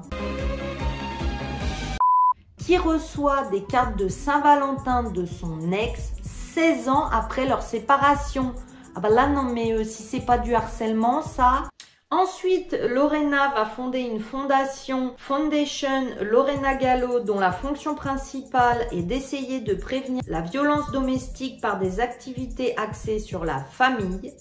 Qui 2.58 2.78
reçoit 2.78 3.46
des 3.50 3.64
cartes 3.64 3.98
de 3.98 4.08
Saint-Valentin 4.08 5.10
de 5.10 5.26
son 5.26 5.72
ex 5.72 6.15
16 6.56 6.88
ans 6.88 7.04
après 7.12 7.46
leur 7.46 7.60
séparation. 7.60 8.54
Ah 8.94 9.00
bah 9.00 9.10
là 9.10 9.26
non 9.26 9.42
mais 9.42 9.72
euh, 9.72 9.84
si 9.84 10.02
c'est 10.02 10.24
pas 10.24 10.38
du 10.38 10.54
harcèlement 10.54 11.20
ça. 11.20 11.64
Ensuite, 12.10 12.74
Lorena 12.88 13.48
va 13.48 13.66
fonder 13.66 13.98
une 13.98 14.20
fondation, 14.20 15.12
Foundation 15.18 16.06
Lorena 16.22 16.74
Gallo, 16.76 17.20
dont 17.20 17.38
la 17.38 17.52
fonction 17.52 17.94
principale 17.94 18.86
est 18.90 19.02
d'essayer 19.02 19.60
de 19.60 19.74
prévenir 19.74 20.22
la 20.28 20.40
violence 20.40 20.90
domestique 20.92 21.60
par 21.60 21.78
des 21.78 22.00
activités 22.00 22.74
axées 22.78 23.18
sur 23.18 23.44
la 23.44 23.58
famille. 23.58 24.32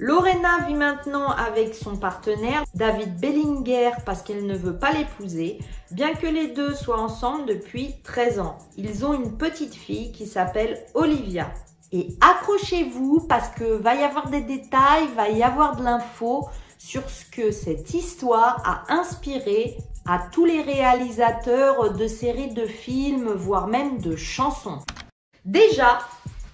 Lorena 0.00 0.60
vit 0.68 0.74
maintenant 0.74 1.28
avec 1.30 1.74
son 1.74 1.96
partenaire 1.96 2.62
David 2.72 3.18
Bellinger 3.18 3.90
parce 4.06 4.22
qu'elle 4.22 4.46
ne 4.46 4.56
veut 4.56 4.78
pas 4.78 4.92
l'épouser, 4.92 5.58
bien 5.90 6.14
que 6.14 6.28
les 6.28 6.48
deux 6.48 6.72
soient 6.72 7.00
ensemble 7.00 7.46
depuis 7.46 7.96
13 8.04 8.38
ans. 8.38 8.58
Ils 8.76 9.04
ont 9.04 9.12
une 9.12 9.36
petite 9.36 9.74
fille 9.74 10.12
qui 10.12 10.26
s'appelle 10.28 10.78
Olivia. 10.94 11.52
Et 11.90 12.16
accrochez-vous 12.20 13.26
parce 13.28 13.48
que 13.48 13.64
va 13.64 13.96
y 13.96 14.04
avoir 14.04 14.28
des 14.28 14.42
détails, 14.42 15.08
va 15.16 15.30
y 15.30 15.42
avoir 15.42 15.74
de 15.74 15.82
l'info 15.82 16.48
sur 16.78 17.02
ce 17.10 17.24
que 17.24 17.50
cette 17.50 17.92
histoire 17.92 18.62
a 18.64 18.92
inspiré 18.92 19.78
à 20.06 20.20
tous 20.30 20.44
les 20.44 20.62
réalisateurs 20.62 21.92
de 21.92 22.06
séries 22.06 22.54
de 22.54 22.66
films, 22.66 23.32
voire 23.32 23.66
même 23.66 23.98
de 24.00 24.14
chansons. 24.14 24.78
Déjà, 25.44 25.98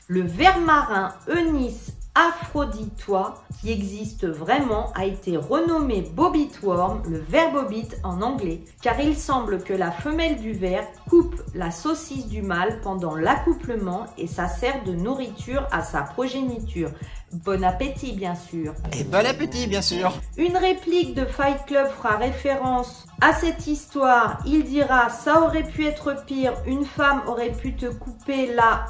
le 0.09 0.23
ver 0.23 0.61
marin 0.61 1.15
Eunice 1.29 1.94
aphroditois 2.15 3.43
qui 3.61 3.73
existe 3.73 4.27
vraiment 4.27 4.93
a 4.95 5.05
été 5.05 5.37
renommé 5.37 6.03
Bobit 6.03 6.51
Worm, 6.63 7.03
le 7.09 7.19
ver 7.19 7.53
bobit 7.53 7.89
en 8.05 8.23
anglais, 8.23 8.61
car 8.83 9.01
il 9.01 9.17
semble 9.17 9.63
que 9.63 9.73
la 9.73 9.91
femelle 9.91 10.41
du 10.41 10.53
ver 10.53 10.87
coupe 11.09 11.43
la 11.55 11.71
saucisse 11.71 12.29
du 12.29 12.43
mâle 12.43 12.81
pendant 12.83 13.17
l'accouplement 13.17 14.07
et 14.17 14.27
ça 14.27 14.49
sert 14.49 14.85
de 14.85 14.93
nourriture 14.93 15.67
à 15.73 15.83
sa 15.83 16.03
progéniture. 16.03 16.91
Bon 17.43 17.65
appétit 17.65 18.13
bien 18.13 18.37
sûr. 18.37 18.75
Et 18.97 19.03
bon 19.03 19.27
appétit 19.27 19.67
bien 19.67 19.83
sûr. 19.83 20.13
Une 20.37 20.57
réplique 20.57 21.15
de 21.15 21.25
Fight 21.25 21.67
Club 21.67 21.89
fera 21.89 22.17
référence 22.17 23.07
à 23.21 23.35
cette 23.35 23.67
histoire. 23.67 24.39
Il 24.47 24.63
dira 24.63 25.09
ça 25.11 25.43
aurait 25.43 25.65
pu 25.65 25.85
être 25.85 26.25
pire, 26.27 26.53
une 26.65 26.85
femme 26.85 27.23
aurait 27.27 27.51
pu 27.51 27.75
te 27.75 27.87
couper 27.87 28.55
la 28.55 28.87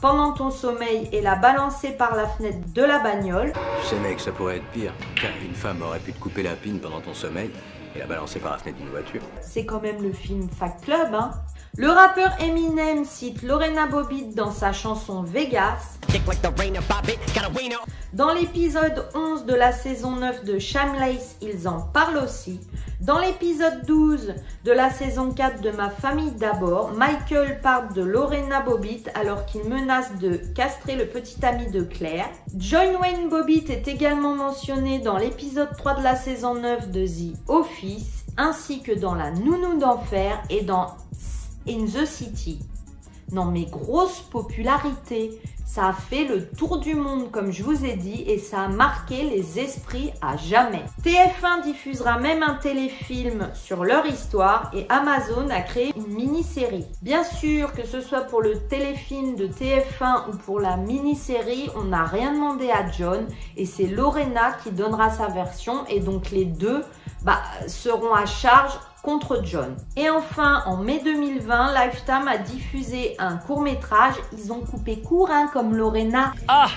pendant 0.00 0.32
ton 0.32 0.50
sommeil 0.50 1.08
et 1.12 1.20
la 1.20 1.36
balancer 1.36 1.92
par 1.92 2.16
la 2.16 2.26
fenêtre 2.26 2.58
de 2.74 2.82
la 2.82 2.98
bagnole. 2.98 3.52
Je 3.82 3.86
sais 3.86 4.00
mec, 4.00 4.18
ça 4.18 4.32
pourrait 4.32 4.56
être 4.56 4.70
pire, 4.72 4.92
car 5.14 5.30
une 5.46 5.54
femme 5.54 5.82
aurait 5.82 6.00
pu 6.00 6.12
te 6.12 6.18
couper 6.18 6.42
la 6.42 6.54
pine 6.54 6.80
pendant 6.80 7.00
ton 7.00 7.14
sommeil 7.14 7.50
et 7.94 8.00
la 8.00 8.06
balancer 8.06 8.40
par 8.40 8.52
la 8.52 8.58
fenêtre 8.58 8.78
d'une 8.78 8.88
voiture. 8.88 9.22
C'est 9.40 9.64
quand 9.64 9.80
même 9.80 10.02
le 10.02 10.12
film 10.12 10.48
Fight 10.50 10.80
Club, 10.82 11.14
hein 11.14 11.30
le 11.78 11.88
rappeur 11.88 12.30
Eminem 12.38 13.06
cite 13.06 13.42
Lorena 13.42 13.86
Bobbitt 13.86 14.34
dans 14.34 14.50
sa 14.50 14.72
chanson 14.72 15.22
Vegas. 15.22 15.98
Dans 18.12 18.34
l'épisode 18.34 19.08
11 19.14 19.46
de 19.46 19.54
la 19.54 19.72
saison 19.72 20.16
9 20.16 20.44
de 20.44 20.58
Shameless, 20.58 21.36
ils 21.40 21.66
en 21.66 21.80
parlent 21.80 22.18
aussi. 22.18 22.60
Dans 23.00 23.18
l'épisode 23.18 23.86
12 23.86 24.34
de 24.64 24.70
la 24.70 24.90
saison 24.90 25.32
4 25.32 25.62
de 25.62 25.70
Ma 25.70 25.88
famille 25.88 26.32
d'abord, 26.32 26.92
Michael 26.92 27.60
parle 27.62 27.94
de 27.94 28.02
Lorena 28.02 28.60
Bobbitt 28.60 29.10
alors 29.14 29.46
qu'il 29.46 29.64
menace 29.64 30.14
de 30.20 30.36
castrer 30.54 30.96
le 30.96 31.06
petit 31.06 31.44
ami 31.44 31.70
de 31.70 31.82
Claire. 31.82 32.28
John 32.54 32.96
Wayne 33.00 33.30
Bobbitt 33.30 33.70
est 33.70 33.88
également 33.88 34.34
mentionné 34.34 34.98
dans 34.98 35.16
l'épisode 35.16 35.74
3 35.78 35.94
de 35.94 36.04
la 36.04 36.16
saison 36.16 36.54
9 36.54 36.90
de 36.90 37.06
The 37.06 37.48
Office, 37.48 38.26
ainsi 38.36 38.82
que 38.82 38.92
dans 38.92 39.14
La 39.14 39.30
Nounou 39.30 39.78
d'Enfer 39.78 40.40
et 40.50 40.62
dans 40.62 40.94
in 41.68 41.86
the 41.86 42.06
City. 42.06 42.58
Non 43.32 43.46
mais 43.46 43.64
grosse 43.64 44.20
popularité, 44.20 45.40
ça 45.64 45.88
a 45.88 45.92
fait 45.94 46.24
le 46.24 46.46
tour 46.48 46.80
du 46.80 46.94
monde 46.94 47.30
comme 47.30 47.50
je 47.50 47.62
vous 47.62 47.86
ai 47.86 47.94
dit 47.96 48.24
et 48.26 48.38
ça 48.38 48.64
a 48.64 48.68
marqué 48.68 49.22
les 49.22 49.58
esprits 49.58 50.12
à 50.20 50.36
jamais. 50.36 50.84
TF1 51.02 51.62
diffusera 51.62 52.18
même 52.18 52.42
un 52.42 52.56
téléfilm 52.56 53.48
sur 53.54 53.84
leur 53.84 54.04
histoire 54.04 54.70
et 54.74 54.84
Amazon 54.90 55.48
a 55.48 55.62
créé 55.62 55.94
une 55.96 56.12
mini-série. 56.12 56.84
Bien 57.00 57.24
sûr 57.24 57.72
que 57.72 57.86
ce 57.86 58.02
soit 58.02 58.20
pour 58.22 58.42
le 58.42 58.58
téléfilm 58.68 59.34
de 59.34 59.46
TF1 59.46 60.28
ou 60.30 60.36
pour 60.36 60.60
la 60.60 60.76
mini-série, 60.76 61.70
on 61.74 61.84
n'a 61.84 62.04
rien 62.04 62.34
demandé 62.34 62.70
à 62.70 62.90
John 62.90 63.26
et 63.56 63.64
c'est 63.64 63.86
Lorena 63.86 64.52
qui 64.62 64.72
donnera 64.72 65.08
sa 65.08 65.28
version 65.28 65.86
et 65.86 66.00
donc 66.00 66.32
les 66.32 66.44
deux 66.44 66.84
bah, 67.22 67.40
seront 67.66 68.12
à 68.12 68.26
charge 68.26 68.72
contre 69.02 69.42
John. 69.44 69.76
Et 69.96 70.08
enfin, 70.08 70.62
en 70.66 70.76
mai 70.76 71.00
2020, 71.04 71.74
Lifetime 71.74 72.28
a 72.28 72.38
diffusé 72.38 73.16
un 73.18 73.36
court 73.36 73.60
métrage. 73.60 74.14
Ils 74.32 74.52
ont 74.52 74.60
coupé 74.60 75.00
court, 75.00 75.30
hein, 75.30 75.50
comme 75.52 75.74
Lorena. 75.74 76.32
Ah 76.48 76.68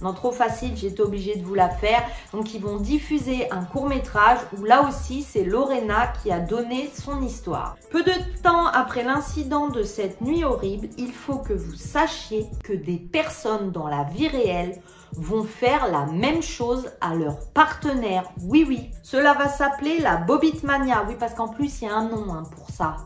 non, 0.00 0.12
trop 0.12 0.32
facile, 0.32 0.76
j'étais 0.76 1.00
obligée 1.00 1.36
de 1.36 1.44
vous 1.44 1.54
la 1.54 1.70
faire. 1.70 2.02
Donc, 2.32 2.52
ils 2.52 2.60
vont 2.60 2.76
diffuser 2.76 3.50
un 3.50 3.64
court 3.64 3.88
métrage 3.88 4.36
où 4.54 4.64
là 4.64 4.82
aussi, 4.86 5.22
c'est 5.22 5.44
Lorena 5.44 6.12
qui 6.22 6.30
a 6.30 6.40
donné 6.40 6.90
son 6.92 7.22
histoire. 7.22 7.76
Peu 7.90 8.02
de 8.02 8.12
temps 8.42 8.66
après 8.66 9.02
l'incident 9.02 9.68
de 9.68 9.82
cette 9.82 10.20
nuit 10.20 10.44
horrible, 10.44 10.88
il 10.98 11.10
faut 11.10 11.38
que 11.38 11.54
vous 11.54 11.74
sachiez 11.74 12.46
que 12.62 12.74
des 12.74 12.98
personnes 12.98 13.70
dans 13.70 13.88
la 13.88 14.04
vie 14.04 14.28
réelle 14.28 14.78
vont 15.16 15.44
faire 15.44 15.90
la 15.90 16.06
même 16.06 16.42
chose 16.42 16.90
à 17.00 17.14
leur 17.14 17.38
partenaire. 17.52 18.24
Oui, 18.42 18.64
oui. 18.66 18.90
Cela 19.02 19.34
va 19.34 19.48
s'appeler 19.48 19.98
la 19.98 20.16
Bobitmania. 20.16 21.04
Oui, 21.08 21.14
parce 21.18 21.34
qu'en 21.34 21.48
plus, 21.48 21.80
il 21.82 21.84
y 21.84 21.88
a 21.88 21.94
un 21.94 22.08
nom 22.08 22.32
hein, 22.32 22.44
pour 22.56 22.70
ça. 22.70 22.96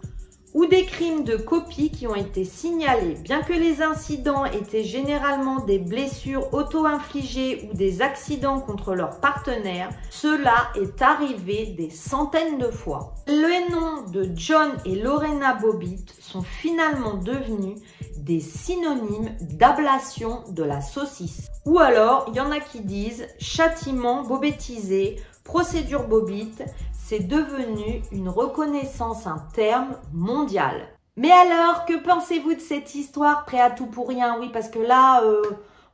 ou 0.55 0.67
des 0.67 0.85
crimes 0.87 1.25
de 1.25 1.37
copie 1.37 1.91
qui 1.91 2.07
ont 2.07 2.15
été 2.15 2.45
signalés. 2.45 3.15
Bien 3.23 3.43
que 3.43 3.53
les 3.53 3.83
incidents 3.83 4.45
étaient 4.45 4.85
généralement 4.85 5.61
des 5.61 5.79
blessures 5.79 6.53
auto-infligées 6.55 7.69
ou 7.71 7.77
des 7.77 8.03
accidents 8.03 8.61
contre 8.61 8.95
leur 8.95 9.21
partenaire, 9.21 9.91
cela 10.11 10.69
est 10.75 11.03
arrivé 11.03 11.75
des 11.79 11.91
centaines 11.91 12.59
de 12.59 12.71
fois. 12.71 13.15
Les 13.27 13.69
noms 13.71 14.11
de 14.11 14.31
John 14.35 14.73
et 14.85 14.97
Lorena 14.97 15.55
Bobbitt 15.55 16.15
sont 16.21 16.43
finalement 16.43 17.15
devenus 17.15 17.79
des 18.29 18.41
synonymes 18.41 19.35
d'ablation 19.41 20.45
de 20.51 20.63
la 20.63 20.83
saucisse. 20.83 21.49
Ou 21.65 21.79
alors, 21.79 22.27
il 22.29 22.37
y 22.37 22.41
en 22.41 22.51
a 22.51 22.61
qui 22.61 22.81
disent 22.81 23.27
châtiment 23.41 24.23
bobettisé, 24.23 25.17
procédure 25.45 26.07
Bobbitt, 26.07 26.63
c'est 26.93 27.27
devenu 27.27 28.03
une 28.13 28.29
reconnaissance, 28.29 29.27
un 29.27 29.43
terme 29.55 29.97
mondial. 30.13 30.89
Mais 31.17 31.33
alors, 31.33 31.87
que 31.87 31.95
pensez-vous 31.95 32.55
de 32.55 32.61
cette 32.61 32.95
histoire 32.95 33.47
Prêt 33.47 33.63
à 33.63 33.71
tout 33.71 33.87
pour 33.87 34.09
rien? 34.09 34.37
Oui, 34.39 34.51
parce 34.53 34.69
que 34.69 34.79
là, 34.79 35.23
euh, 35.25 35.43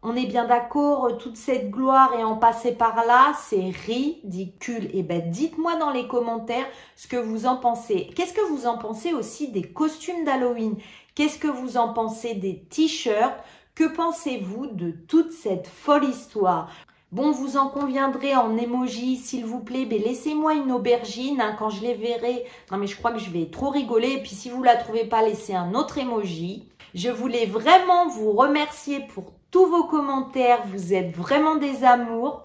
on 0.02 0.16
est 0.16 0.26
bien 0.26 0.44
d'accord, 0.44 1.16
toute 1.16 1.36
cette 1.36 1.70
gloire 1.70 2.12
et 2.18 2.24
en 2.24 2.36
passer 2.36 2.72
par 2.72 3.06
là, 3.06 3.32
c'est 3.40 3.72
ridicule. 3.86 4.86
Et 4.86 4.98
eh 4.98 5.02
ben, 5.04 5.30
dites-moi 5.30 5.76
dans 5.76 5.92
les 5.92 6.08
commentaires 6.08 6.66
ce 6.96 7.06
que 7.06 7.16
vous 7.16 7.46
en 7.46 7.56
pensez. 7.56 8.10
Qu'est-ce 8.16 8.34
que 8.34 8.46
vous 8.50 8.66
en 8.66 8.76
pensez 8.76 9.14
aussi 9.14 9.52
des 9.52 9.62
costumes 9.62 10.24
d'Halloween? 10.24 10.76
Qu'est-ce 11.14 11.38
que 11.38 11.46
vous 11.46 11.76
en 11.76 11.92
pensez 11.92 12.34
des 12.34 12.58
t-shirts? 12.64 13.38
Que 13.76 13.84
pensez-vous 13.84 14.66
de 14.66 14.90
toute 14.90 15.30
cette 15.30 15.68
folle 15.68 16.04
histoire? 16.04 16.70
Bon, 17.12 17.30
vous 17.30 17.56
en 17.56 17.68
conviendrez 17.68 18.34
en 18.34 18.56
emoji, 18.56 19.16
s'il 19.16 19.44
vous 19.44 19.60
plaît, 19.60 19.86
mais 19.88 19.98
laissez-moi 19.98 20.54
une 20.54 20.72
aubergine 20.72 21.40
hein, 21.40 21.54
quand 21.56 21.70
je 21.70 21.82
les 21.82 21.94
verrai. 21.94 22.44
Non, 22.72 22.78
mais 22.78 22.88
je 22.88 22.96
crois 22.96 23.12
que 23.12 23.20
je 23.20 23.30
vais 23.30 23.46
trop 23.46 23.70
rigoler. 23.70 24.14
Et 24.14 24.22
puis, 24.22 24.34
si 24.34 24.50
vous 24.50 24.64
la 24.64 24.74
trouvez 24.74 25.04
pas, 25.04 25.22
laissez 25.22 25.54
un 25.54 25.74
autre 25.74 25.98
emoji. 25.98 26.68
Je 26.94 27.10
voulais 27.10 27.46
vraiment 27.46 28.08
vous 28.08 28.32
remercier 28.32 28.98
pour 29.14 29.32
tous 29.52 29.66
vos 29.66 29.84
commentaires. 29.84 30.66
Vous 30.66 30.94
êtes 30.94 31.14
vraiment 31.16 31.54
des 31.54 31.84
amours. 31.84 32.44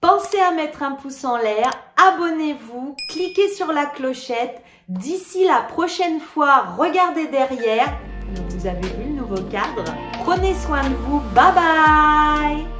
Pensez 0.00 0.37
mettre 0.52 0.82
un 0.82 0.92
pouce 0.92 1.24
en 1.24 1.36
l'air, 1.36 1.70
abonnez-vous, 1.96 2.96
cliquez 3.08 3.48
sur 3.48 3.72
la 3.72 3.86
clochette. 3.86 4.62
D'ici 4.88 5.44
la 5.44 5.62
prochaine 5.62 6.20
fois, 6.20 6.64
regardez 6.78 7.26
derrière. 7.26 7.92
Vous 8.50 8.66
avez 8.66 8.80
vu 8.80 9.04
le 9.04 9.20
nouveau 9.20 9.42
cadre? 9.50 9.84
Prenez 10.24 10.54
soin 10.54 10.82
de 10.82 10.94
vous. 10.94 11.20
Bye 11.34 11.54
bye 11.54 12.77